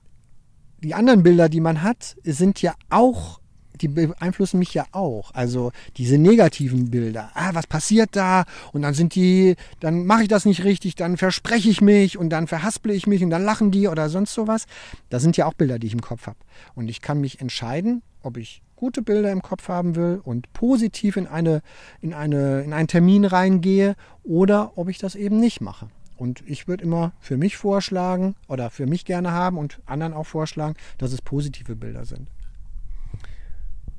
die 0.83 0.95
anderen 0.95 1.23
Bilder, 1.23 1.51
die 1.51 1.61
man 1.61 1.83
hat, 1.83 2.17
sind 2.25 2.63
ja 2.63 2.73
auch 2.89 3.42
die 3.81 3.89
beeinflussen 3.89 4.59
mich 4.59 4.75
ja 4.75 4.85
auch. 4.93 5.33
Also 5.35 5.73
diese 5.97 6.19
negativen 6.19 6.91
Bilder. 6.91 7.31
Ah, 7.35 7.51
was 7.55 7.67
passiert 7.67 8.11
da? 8.13 8.45
Und 8.73 8.83
dann 8.83 8.95
sind 8.95 9.15
die, 9.15 9.57
dann 9.81 10.07
mache 10.07 10.23
ich 10.23 10.29
das 10.29 10.45
nicht 10.45 10.65
richtig, 10.65 10.95
dann 10.95 11.17
verspreche 11.17 11.71
ich 11.71 11.81
mich 11.81 12.19
und 12.19 12.31
dann 12.31 12.47
verhasple 12.47 12.93
ich 12.93 13.07
mich 13.07 13.23
und 13.23 13.31
dann 13.31 13.45
lachen 13.45 13.71
die 13.71 13.89
oder 13.89 14.09
sonst 14.09 14.35
sowas. 14.35 14.67
Das 15.11 15.23
sind 15.23 15.37
ja 15.37 15.47
auch 15.47 15.55
Bilder, 15.55 15.79
die 15.79 15.87
ich 15.87 15.95
im 15.95 16.03
Kopf 16.03 16.27
habe. 16.27 16.39
Und 16.75 16.89
ich 16.89 17.01
kann 17.01 17.21
mich 17.21 17.41
entscheiden, 17.41 18.03
ob 18.23 18.37
ich 18.37 18.63
gute 18.77 19.03
Bilder 19.03 19.31
im 19.31 19.43
Kopf 19.43 19.69
haben 19.69 19.95
will 19.95 20.21
und 20.25 20.53
positiv 20.53 21.17
in, 21.17 21.27
eine, 21.27 21.63
in, 22.01 22.15
eine, 22.15 22.63
in 22.63 22.73
einen 22.73 22.89
Termin 22.89 23.25
reingehe 23.25 23.95
oder 24.25 24.73
ob 24.77 24.89
ich 24.89 24.99
das 24.99 25.15
eben 25.15 25.39
nicht 25.39 25.61
mache. 25.61 25.89
Und 26.17 26.43
ich 26.47 26.69
würde 26.69 26.85
immer 26.85 27.13
für 27.21 27.37
mich 27.37 27.57
vorschlagen 27.57 28.35
oder 28.49 28.71
für 28.71 28.87
mich 28.87 29.05
gerne 29.05 29.33
haben 29.33 29.59
und 29.59 29.81
anderen 29.87 30.13
auch 30.13 30.27
vorschlagen, 30.27 30.75
dass 30.99 31.13
es 31.13 31.23
positive 31.23 31.75
Bilder 31.75 32.05
sind. 32.05 32.29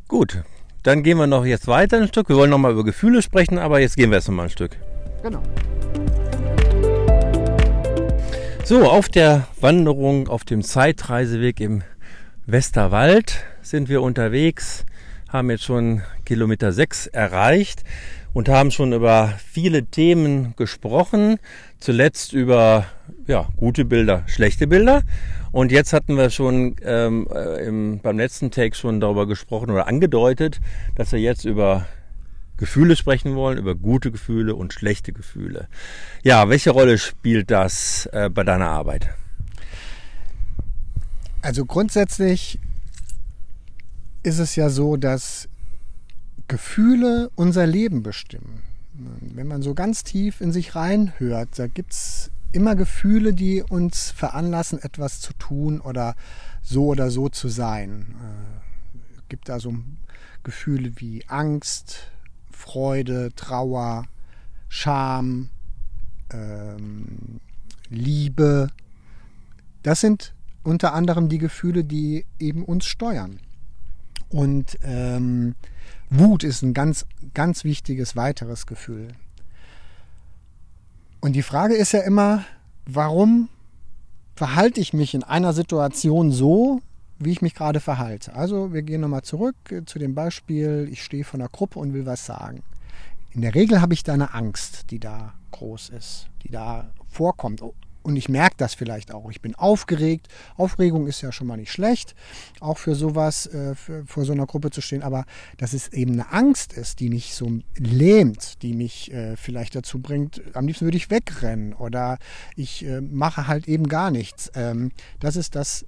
Gut, 0.07 0.43
dann 0.83 1.01
gehen 1.01 1.17
wir 1.17 1.27
noch 1.27 1.45
jetzt 1.45 1.67
weiter 1.67 1.97
ein 1.97 2.07
Stück. 2.07 2.29
Wir 2.29 2.35
wollen 2.35 2.49
noch 2.49 2.57
mal 2.57 2.71
über 2.71 2.83
Gefühle 2.83 3.21
sprechen, 3.21 3.57
aber 3.57 3.79
jetzt 3.79 3.95
gehen 3.95 4.09
wir 4.11 4.17
erst 4.17 4.27
noch 4.27 4.35
mal 4.35 4.43
ein 4.43 4.49
Stück. 4.49 4.77
Genau. 5.23 5.41
So, 8.65 8.89
auf 8.89 9.09
der 9.09 9.47
Wanderung, 9.59 10.27
auf 10.27 10.43
dem 10.43 10.61
Zeitreiseweg 10.61 11.59
im 11.59 11.83
Westerwald 12.45 13.43
sind 13.61 13.87
wir 13.87 14.01
unterwegs, 14.01 14.85
haben 15.33 15.49
jetzt 15.49 15.63
schon 15.63 16.03
Kilometer 16.25 16.71
6 16.71 17.07
erreicht 17.07 17.83
und 18.33 18.49
haben 18.49 18.69
schon 18.69 18.93
über 18.93 19.33
viele 19.43 19.83
Themen 19.83 20.55
gesprochen. 20.55 21.39
Zuletzt 21.79 22.33
über 22.33 22.85
ja, 23.25 23.47
gute 23.57 23.83
Bilder, 23.83 24.23
schlechte 24.27 24.67
Bilder. 24.67 25.01
Und 25.51 25.71
jetzt 25.71 25.91
hatten 25.91 26.17
wir 26.17 26.29
schon 26.29 26.75
ähm, 26.83 27.27
äh, 27.33 27.65
im, 27.65 27.99
beim 27.99 28.17
letzten 28.17 28.51
Take 28.51 28.75
schon 28.75 28.99
darüber 28.99 29.25
gesprochen 29.27 29.71
oder 29.71 29.87
angedeutet, 29.87 30.61
dass 30.95 31.11
wir 31.11 31.19
jetzt 31.19 31.45
über 31.45 31.87
Gefühle 32.57 32.95
sprechen 32.95 33.35
wollen, 33.35 33.57
über 33.57 33.73
gute 33.73 34.11
Gefühle 34.11 34.55
und 34.55 34.71
schlechte 34.71 35.13
Gefühle. 35.13 35.67
Ja, 36.23 36.47
welche 36.47 36.69
Rolle 36.69 36.99
spielt 36.99 37.49
das 37.49 38.07
äh, 38.13 38.29
bei 38.29 38.43
deiner 38.43 38.69
Arbeit? 38.69 39.09
Also 41.41 41.65
grundsätzlich 41.65 42.59
ist 44.23 44.39
es 44.39 44.55
ja 44.55 44.69
so, 44.69 44.97
dass 44.97 45.47
Gefühle 46.47 47.29
unser 47.35 47.67
Leben 47.67 48.03
bestimmen. 48.03 48.63
Wenn 48.93 49.47
man 49.47 49.61
so 49.61 49.73
ganz 49.73 50.03
tief 50.03 50.39
in 50.39 50.51
sich 50.51 50.75
reinhört, 50.75 51.49
da 51.57 51.67
gibt 51.67 51.93
es 51.93 52.31
immer 52.51 52.75
Gefühle, 52.75 53.33
die 53.33 53.63
uns 53.63 54.11
veranlassen, 54.11 54.79
etwas 54.81 55.19
zu 55.19 55.33
tun 55.33 55.81
oder 55.81 56.15
so 56.61 56.85
oder 56.87 57.09
so 57.09 57.27
zu 57.27 57.49
sein. 57.49 58.15
Es 59.13 59.19
äh, 59.19 59.23
gibt 59.29 59.49
da 59.49 59.59
so 59.59 59.75
Gefühle 60.43 60.93
wie 60.97 61.27
Angst, 61.27 62.11
Freude, 62.51 63.31
Trauer, 63.35 64.05
Scham, 64.69 65.49
ähm, 66.31 67.39
Liebe. 67.89 68.69
Das 69.81 70.01
sind 70.01 70.33
unter 70.63 70.93
anderem 70.93 71.29
die 71.29 71.39
Gefühle, 71.39 71.83
die 71.83 72.25
eben 72.39 72.63
uns 72.63 72.85
steuern. 72.85 73.39
Und 74.33 74.79
ähm, 74.83 75.53
Wut 76.09 76.43
ist 76.43 76.63
ein 76.63 76.73
ganz, 76.73 77.05
ganz 77.35 77.63
wichtiges 77.63 78.15
weiteres 78.15 78.65
Gefühl. 78.65 79.09
Und 81.21 81.33
die 81.33 81.43
Frage 81.43 81.75
ist 81.75 81.91
ja 81.91 81.99
immer, 81.99 82.43
warum 82.87 83.47
verhalte 84.35 84.81
ich 84.81 84.91
mich 84.91 85.13
in 85.13 85.23
einer 85.23 85.53
Situation 85.53 86.31
so, 86.31 86.81
wie 87.19 87.31
ich 87.31 87.43
mich 87.43 87.53
gerade 87.53 87.79
verhalte? 87.79 88.33
Also 88.33 88.73
wir 88.73 88.81
gehen 88.81 89.01
nochmal 89.01 89.21
zurück 89.21 89.55
zu 89.85 89.99
dem 89.99 90.15
Beispiel, 90.15 90.89
ich 90.91 91.03
stehe 91.03 91.23
vor 91.23 91.39
einer 91.39 91.49
Gruppe 91.49 91.77
und 91.77 91.93
will 91.93 92.07
was 92.07 92.25
sagen. 92.25 92.63
In 93.29 93.41
der 93.41 93.53
Regel 93.53 93.81
habe 93.81 93.93
ich 93.93 94.03
da 94.03 94.13
eine 94.13 94.33
Angst, 94.33 94.89
die 94.89 94.99
da 94.99 95.35
groß 95.51 95.89
ist, 95.89 96.27
die 96.41 96.49
da 96.49 96.89
vorkommt. 97.07 97.61
Und 98.03 98.17
ich 98.17 98.29
merke 98.29 98.55
das 98.57 98.73
vielleicht 98.73 99.13
auch. 99.13 99.31
Ich 99.31 99.41
bin 99.41 99.55
aufgeregt. 99.55 100.27
Aufregung 100.57 101.07
ist 101.07 101.21
ja 101.21 101.31
schon 101.31 101.47
mal 101.47 101.57
nicht 101.57 101.71
schlecht, 101.71 102.15
auch 102.59 102.77
für 102.77 102.95
sowas, 102.95 103.47
äh, 103.47 103.75
für, 103.75 104.05
vor 104.05 104.25
so 104.25 104.33
einer 104.33 104.45
Gruppe 104.45 104.69
zu 104.69 104.81
stehen. 104.81 105.01
Aber 105.01 105.25
dass 105.57 105.73
es 105.73 105.87
eben 105.93 106.13
eine 106.13 106.31
Angst 106.31 106.73
ist, 106.73 106.99
die 106.99 107.09
mich 107.09 107.33
so 107.33 107.59
lähmt, 107.77 108.61
die 108.61 108.73
mich 108.73 109.11
äh, 109.13 109.37
vielleicht 109.37 109.75
dazu 109.75 109.99
bringt, 109.99 110.41
am 110.53 110.67
liebsten 110.67 110.85
würde 110.85 110.97
ich 110.97 111.09
wegrennen 111.09 111.73
oder 111.73 112.17
ich 112.55 112.85
äh, 112.85 113.01
mache 113.01 113.47
halt 113.47 113.67
eben 113.67 113.87
gar 113.87 114.11
nichts. 114.11 114.51
Ähm, 114.53 114.91
das 115.19 115.37
ist 115.37 115.55
das 115.55 115.85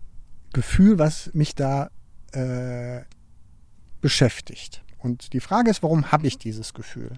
Gefühl, 0.54 0.98
was 0.98 1.32
mich 1.34 1.54
da 1.54 1.90
äh, 2.32 3.02
beschäftigt. 4.00 4.84
Und 5.00 5.34
die 5.34 5.40
Frage 5.40 5.70
ist, 5.70 5.84
warum 5.84 6.12
habe 6.12 6.28
ich 6.28 6.38
dieses 6.38 6.74
Gefühl? 6.74 7.12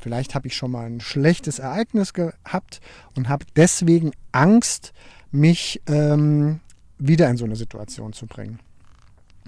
Vielleicht 0.00 0.34
habe 0.34 0.48
ich 0.48 0.56
schon 0.56 0.70
mal 0.70 0.86
ein 0.86 1.00
schlechtes 1.00 1.58
Ereignis 1.58 2.14
gehabt 2.14 2.80
und 3.14 3.28
habe 3.28 3.44
deswegen 3.54 4.12
Angst, 4.32 4.92
mich 5.30 5.80
ähm, 5.86 6.60
wieder 6.98 7.28
in 7.28 7.36
so 7.36 7.44
eine 7.44 7.56
Situation 7.56 8.12
zu 8.12 8.26
bringen. 8.26 8.58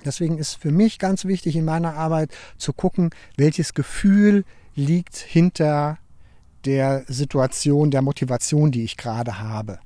Deswegen 0.04 0.38
ist 0.38 0.54
für 0.54 0.70
mich 0.70 0.98
ganz 0.98 1.24
wichtig 1.24 1.56
in 1.56 1.64
meiner 1.64 1.94
Arbeit 1.94 2.30
zu 2.58 2.72
gucken, 2.72 3.10
welches 3.36 3.74
Gefühl 3.74 4.44
liegt 4.74 5.16
hinter 5.16 5.98
der 6.64 7.04
Situation, 7.08 7.90
der 7.90 8.02
Motivation, 8.02 8.70
die 8.70 8.84
ich 8.84 8.96
gerade 8.96 9.38
habe. 9.38 9.78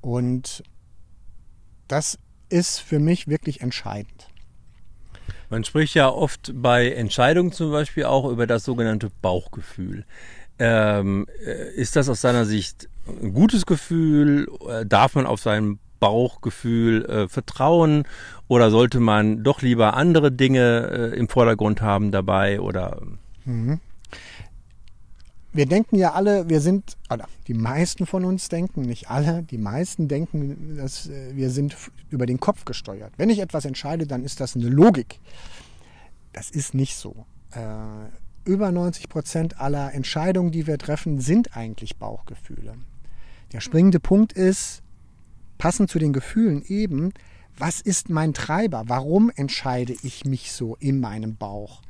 Und 0.00 0.62
das 1.86 2.18
ist 2.48 2.80
für 2.80 2.98
mich 2.98 3.28
wirklich 3.28 3.60
entscheidend. 3.60 4.27
Man 5.50 5.64
spricht 5.64 5.94
ja 5.94 6.08
oft 6.08 6.52
bei 6.54 6.90
Entscheidungen 6.92 7.52
zum 7.52 7.70
Beispiel 7.70 8.04
auch 8.04 8.30
über 8.30 8.46
das 8.46 8.64
sogenannte 8.64 9.10
Bauchgefühl. 9.22 10.04
Ähm, 10.58 11.26
äh, 11.44 11.72
ist 11.74 11.96
das 11.96 12.08
aus 12.08 12.20
seiner 12.20 12.44
Sicht 12.44 12.88
ein 13.06 13.32
gutes 13.32 13.64
Gefühl? 13.64 14.48
Äh, 14.68 14.84
darf 14.84 15.14
man 15.14 15.26
auf 15.26 15.40
sein 15.40 15.78
Bauchgefühl 16.00 17.04
äh, 17.06 17.28
vertrauen 17.28 18.04
oder 18.46 18.70
sollte 18.70 19.00
man 19.00 19.42
doch 19.42 19.62
lieber 19.62 19.94
andere 19.94 20.30
Dinge 20.30 21.12
äh, 21.12 21.18
im 21.18 21.28
Vordergrund 21.28 21.80
haben 21.80 22.12
dabei 22.12 22.60
oder? 22.60 23.00
Mhm 23.44 23.80
wir 25.58 25.66
denken 25.66 25.96
ja 25.96 26.12
alle, 26.12 26.48
wir 26.48 26.60
sind, 26.60 26.96
oder 27.10 27.26
die 27.48 27.54
meisten 27.54 28.06
von 28.06 28.24
uns 28.24 28.48
denken, 28.48 28.82
nicht 28.82 29.10
alle, 29.10 29.42
die 29.42 29.58
meisten 29.58 30.06
denken, 30.06 30.76
dass 30.76 31.08
äh, 31.08 31.34
wir 31.34 31.50
sind 31.50 31.76
über 32.10 32.26
den 32.26 32.38
Kopf 32.38 32.64
gesteuert. 32.64 33.12
Wenn 33.16 33.28
ich 33.28 33.40
etwas 33.40 33.64
entscheide, 33.64 34.06
dann 34.06 34.22
ist 34.22 34.38
das 34.38 34.54
eine 34.54 34.68
Logik. 34.68 35.18
Das 36.32 36.48
ist 36.48 36.74
nicht 36.74 36.94
so. 36.94 37.26
Äh, 37.50 37.58
über 38.48 38.70
90 38.70 39.08
Prozent 39.08 39.60
aller 39.60 39.92
Entscheidungen, 39.94 40.52
die 40.52 40.68
wir 40.68 40.78
treffen, 40.78 41.20
sind 41.20 41.56
eigentlich 41.56 41.96
Bauchgefühle. 41.96 42.74
Der 43.50 43.60
springende 43.60 43.98
Punkt 43.98 44.32
ist, 44.34 44.82
passend 45.58 45.90
zu 45.90 45.98
den 45.98 46.12
Gefühlen 46.12 46.62
eben, 46.68 47.12
was 47.58 47.80
ist 47.80 48.10
mein 48.10 48.32
Treiber? 48.32 48.84
Warum 48.86 49.32
entscheide 49.34 49.96
ich 50.04 50.24
mich 50.24 50.52
so 50.52 50.76
in 50.76 51.00
meinem 51.00 51.34
Bauch? 51.34 51.82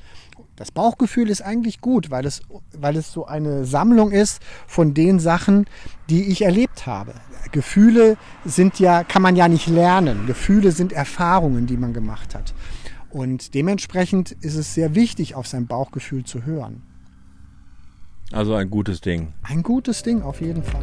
Das 0.58 0.72
Bauchgefühl 0.72 1.30
ist 1.30 1.40
eigentlich 1.40 1.80
gut, 1.80 2.10
weil 2.10 2.26
es, 2.26 2.42
weil 2.76 2.96
es 2.96 3.12
so 3.12 3.26
eine 3.26 3.64
Sammlung 3.64 4.10
ist 4.10 4.42
von 4.66 4.92
den 4.92 5.20
Sachen, 5.20 5.66
die 6.10 6.32
ich 6.32 6.42
erlebt 6.42 6.84
habe. 6.84 7.14
Gefühle 7.52 8.16
sind 8.44 8.80
ja, 8.80 9.04
kann 9.04 9.22
man 9.22 9.36
ja 9.36 9.46
nicht 9.46 9.68
lernen. 9.68 10.26
Gefühle 10.26 10.72
sind 10.72 10.92
Erfahrungen, 10.92 11.68
die 11.68 11.76
man 11.76 11.92
gemacht 11.92 12.34
hat. 12.34 12.54
Und 13.08 13.54
dementsprechend 13.54 14.32
ist 14.32 14.56
es 14.56 14.74
sehr 14.74 14.96
wichtig, 14.96 15.36
auf 15.36 15.46
sein 15.46 15.68
Bauchgefühl 15.68 16.24
zu 16.24 16.44
hören. 16.44 16.82
Also 18.32 18.54
ein 18.54 18.68
gutes 18.68 19.00
Ding. 19.00 19.34
Ein 19.44 19.62
gutes 19.62 20.02
Ding, 20.02 20.22
auf 20.22 20.40
jeden 20.40 20.64
Fall. 20.64 20.82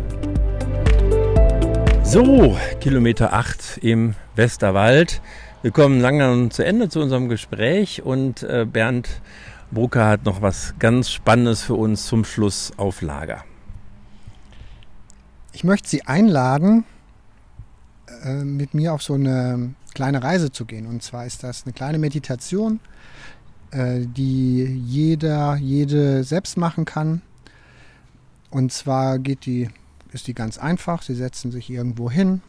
So, 2.02 2.56
Kilometer 2.80 3.34
8 3.34 3.80
im 3.82 4.16
Westerwald. 4.38 5.22
Wir 5.64 5.72
kommen 5.72 6.00
langsam 6.00 6.50
zu 6.50 6.64
Ende 6.64 6.88
zu 6.88 7.02
unserem 7.02 7.28
Gespräch 7.28 8.04
und 8.04 8.44
äh, 8.44 8.66
Bernd 8.72 9.10
Brucker 9.76 10.08
hat 10.08 10.26
noch 10.26 10.42
was 10.42 10.74
ganz 10.80 11.12
Spannendes 11.12 11.62
für 11.62 11.76
uns 11.76 12.08
zum 12.08 12.24
Schluss 12.26 12.72
auf 12.78 13.02
Lager. 13.02 13.44
Ich 15.52 15.64
möchte 15.64 15.88
Sie 15.88 16.02
einladen, 16.04 16.86
äh, 18.24 18.44
mit 18.44 18.74
mir 18.74 18.94
auf 18.94 19.04
so 19.04 19.14
eine 19.14 19.76
kleine 19.94 20.24
Reise 20.24 20.52
zu 20.52 20.66
gehen. 20.66 20.88
Und 20.88 21.04
zwar 21.04 21.26
ist 21.26 21.44
das 21.44 21.66
eine 21.66 21.74
kleine 21.74 22.00
Meditation, 22.00 22.80
äh, 23.72 24.06
die 24.06 24.64
jeder, 24.64 25.58
jede 25.58 26.24
selbst 26.24 26.58
machen 26.58 26.86
kann. 26.86 27.22
Und 28.50 28.72
zwar 28.72 29.20
geht 29.20 29.46
die, 29.46 29.70
ist 30.14 30.28
die 30.28 30.34
ganz 30.34 30.58
einfach. 30.58 31.02
Sie 31.02 31.16
setzen 31.16 31.52
sich 31.52 31.70
irgendwo 31.70 32.10
hin, 32.10 32.42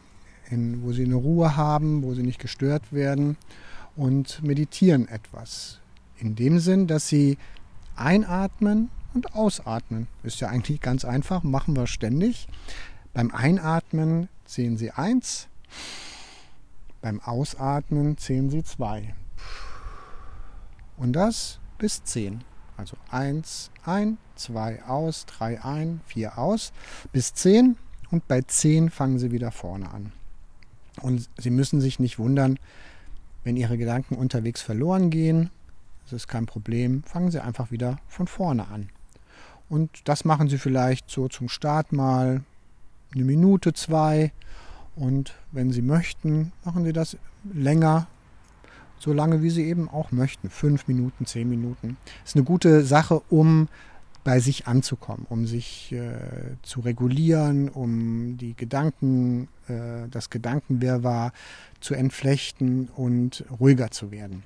in, 0.49 0.81
wo 0.81 0.93
sie 0.93 1.03
eine 1.03 1.15
Ruhe 1.15 1.57
haben, 1.57 2.03
wo 2.03 2.13
sie 2.13 2.23
nicht 2.23 2.39
gestört 2.39 2.93
werden 2.93 3.35
und 3.97 4.41
meditieren 4.43 5.09
etwas. 5.09 5.81
In 6.17 6.35
dem 6.35 6.59
Sinn, 6.59 6.87
dass 6.87 7.07
sie 7.07 7.37
einatmen 7.95 8.89
und 9.13 9.33
ausatmen. 9.35 10.07
Ist 10.23 10.39
ja 10.39 10.49
eigentlich 10.49 10.81
ganz 10.81 11.05
einfach, 11.05 11.43
machen 11.43 11.75
wir 11.75 11.87
ständig. 11.87 12.47
Beim 13.13 13.31
Einatmen 13.31 14.29
zählen 14.45 14.77
Sie 14.77 14.91
eins, 14.91 15.47
beim 17.01 17.19
Ausatmen 17.19 18.17
zählen 18.17 18.49
Sie 18.49 18.63
zwei. 18.63 19.15
Und 20.97 21.13
das 21.13 21.59
bis 21.77 22.03
zehn. 22.03 22.43
Also 22.75 22.95
eins 23.09 23.71
ein, 23.83 24.17
zwei 24.35 24.83
aus, 24.83 25.25
drei 25.25 25.63
ein, 25.63 26.01
vier 26.05 26.37
aus, 26.37 26.71
bis 27.11 27.33
zehn. 27.33 27.77
Und 28.11 28.27
bei 28.27 28.41
zehn 28.41 28.89
fangen 28.89 29.19
Sie 29.19 29.31
wieder 29.31 29.51
vorne 29.51 29.89
an. 29.89 30.11
Und 31.01 31.29
Sie 31.37 31.49
müssen 31.49 31.81
sich 31.81 31.99
nicht 31.99 32.19
wundern, 32.19 32.59
wenn 33.43 33.57
Ihre 33.57 33.77
Gedanken 33.77 34.15
unterwegs 34.15 34.61
verloren 34.61 35.09
gehen. 35.09 35.49
Das 36.09 36.13
ist 36.13 36.27
kein 36.27 36.45
Problem. 36.45 37.03
Fangen 37.03 37.31
Sie 37.31 37.43
einfach 37.43 37.69
wieder 37.69 37.97
von 38.07 38.27
vorne 38.27 38.69
an. 38.69 38.87
Und 39.67 40.07
das 40.07 40.23
machen 40.23 40.47
Sie 40.47 40.57
vielleicht 40.57 41.11
so 41.11 41.27
zum 41.27 41.49
Start 41.49 41.91
mal 41.91 42.43
eine 43.13 43.23
Minute, 43.25 43.73
zwei. 43.73 44.31
Und 44.95 45.35
wenn 45.51 45.73
Sie 45.73 45.81
möchten, 45.81 46.53
machen 46.63 46.85
Sie 46.85 46.93
das 46.93 47.17
länger, 47.53 48.07
so 48.99 49.11
lange 49.11 49.43
wie 49.43 49.49
Sie 49.49 49.65
eben 49.65 49.89
auch 49.89 50.11
möchten. 50.11 50.49
Fünf 50.49 50.87
Minuten, 50.87 51.25
zehn 51.25 51.49
Minuten. 51.49 51.97
Ist 52.23 52.37
eine 52.37 52.45
gute 52.45 52.85
Sache, 52.85 53.21
um 53.29 53.67
bei 54.23 54.39
sich 54.39 54.65
anzukommen, 54.65 55.25
um 55.29 55.45
sich 55.45 55.91
äh, 55.91 56.11
zu 56.61 56.79
regulieren, 56.79 57.67
um 57.67 58.37
die 58.37 58.55
Gedanken, 58.55 59.49
äh, 59.67 60.07
das 60.09 60.29
Gedankenwirrwarr 60.29 61.33
zu 61.81 61.95
entflechten 61.95 62.87
und 62.95 63.43
ruhiger 63.59 63.91
zu 63.91 64.11
werden. 64.11 64.43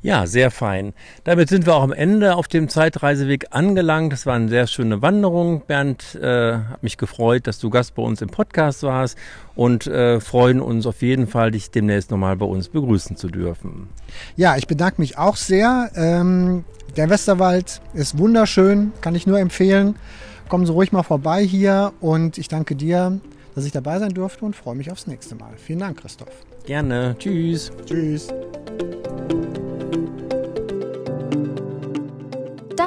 Ja, 0.00 0.26
sehr 0.26 0.50
fein. 0.50 0.92
Damit 1.24 1.48
sind 1.48 1.66
wir 1.66 1.74
auch 1.74 1.82
am 1.82 1.92
Ende 1.92 2.36
auf 2.36 2.46
dem 2.46 2.68
Zeitreiseweg 2.68 3.46
angelangt. 3.50 4.12
Das 4.12 4.26
war 4.26 4.34
eine 4.34 4.48
sehr 4.48 4.66
schöne 4.68 5.02
Wanderung. 5.02 5.62
Bernd, 5.66 6.14
äh, 6.14 6.54
hat 6.54 6.82
mich 6.82 6.98
gefreut, 6.98 7.46
dass 7.46 7.58
du 7.58 7.68
Gast 7.68 7.96
bei 7.96 8.02
uns 8.02 8.22
im 8.22 8.28
Podcast 8.28 8.84
warst 8.84 9.18
und 9.56 9.88
äh, 9.88 10.20
freuen 10.20 10.60
uns 10.60 10.86
auf 10.86 11.02
jeden 11.02 11.26
Fall, 11.26 11.50
dich 11.50 11.70
demnächst 11.70 12.10
nochmal 12.12 12.36
bei 12.36 12.46
uns 12.46 12.68
begrüßen 12.68 13.16
zu 13.16 13.28
dürfen. 13.28 13.88
Ja, 14.36 14.56
ich 14.56 14.68
bedanke 14.68 15.00
mich 15.00 15.18
auch 15.18 15.36
sehr. 15.36 15.90
Ähm, 15.96 16.64
der 16.96 17.10
Westerwald 17.10 17.80
ist 17.92 18.18
wunderschön, 18.18 18.92
kann 19.00 19.14
ich 19.16 19.26
nur 19.26 19.40
empfehlen. 19.40 19.96
Kommen 20.48 20.64
Sie 20.64 20.72
ruhig 20.72 20.92
mal 20.92 21.02
vorbei 21.02 21.42
hier 21.42 21.92
und 22.00 22.38
ich 22.38 22.48
danke 22.48 22.76
dir, 22.76 23.20
dass 23.54 23.66
ich 23.66 23.72
dabei 23.72 23.98
sein 23.98 24.14
durfte 24.14 24.44
und 24.44 24.54
freue 24.54 24.76
mich 24.76 24.92
aufs 24.92 25.06
nächste 25.06 25.34
Mal. 25.34 25.52
Vielen 25.56 25.80
Dank, 25.80 26.00
Christoph. 26.00 26.30
Gerne. 26.64 27.16
Tschüss. 27.18 27.70
Tschüss. 27.84 28.28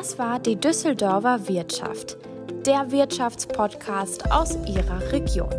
Das 0.01 0.17
war 0.17 0.39
die 0.39 0.55
Düsseldorfer 0.55 1.47
Wirtschaft, 1.47 2.17
der 2.65 2.91
Wirtschaftspodcast 2.91 4.31
aus 4.31 4.57
Ihrer 4.65 5.11
Region. 5.11 5.51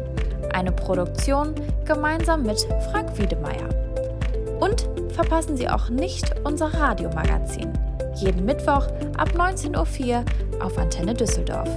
Eine 0.52 0.72
Produktion 0.72 1.54
gemeinsam 1.84 2.42
mit 2.42 2.58
Frank 2.90 3.16
Wiedemeyer. 3.16 3.68
Und 4.58 4.88
verpassen 5.14 5.56
Sie 5.56 5.68
auch 5.68 5.90
nicht 5.90 6.34
unser 6.42 6.74
Radiomagazin. 6.74 7.72
Jeden 8.16 8.44
Mittwoch 8.44 8.88
ab 9.16 9.28
19.04 9.32 10.08
Uhr 10.08 10.24
auf 10.60 10.76
Antenne 10.76 11.14
Düsseldorf. 11.14 11.70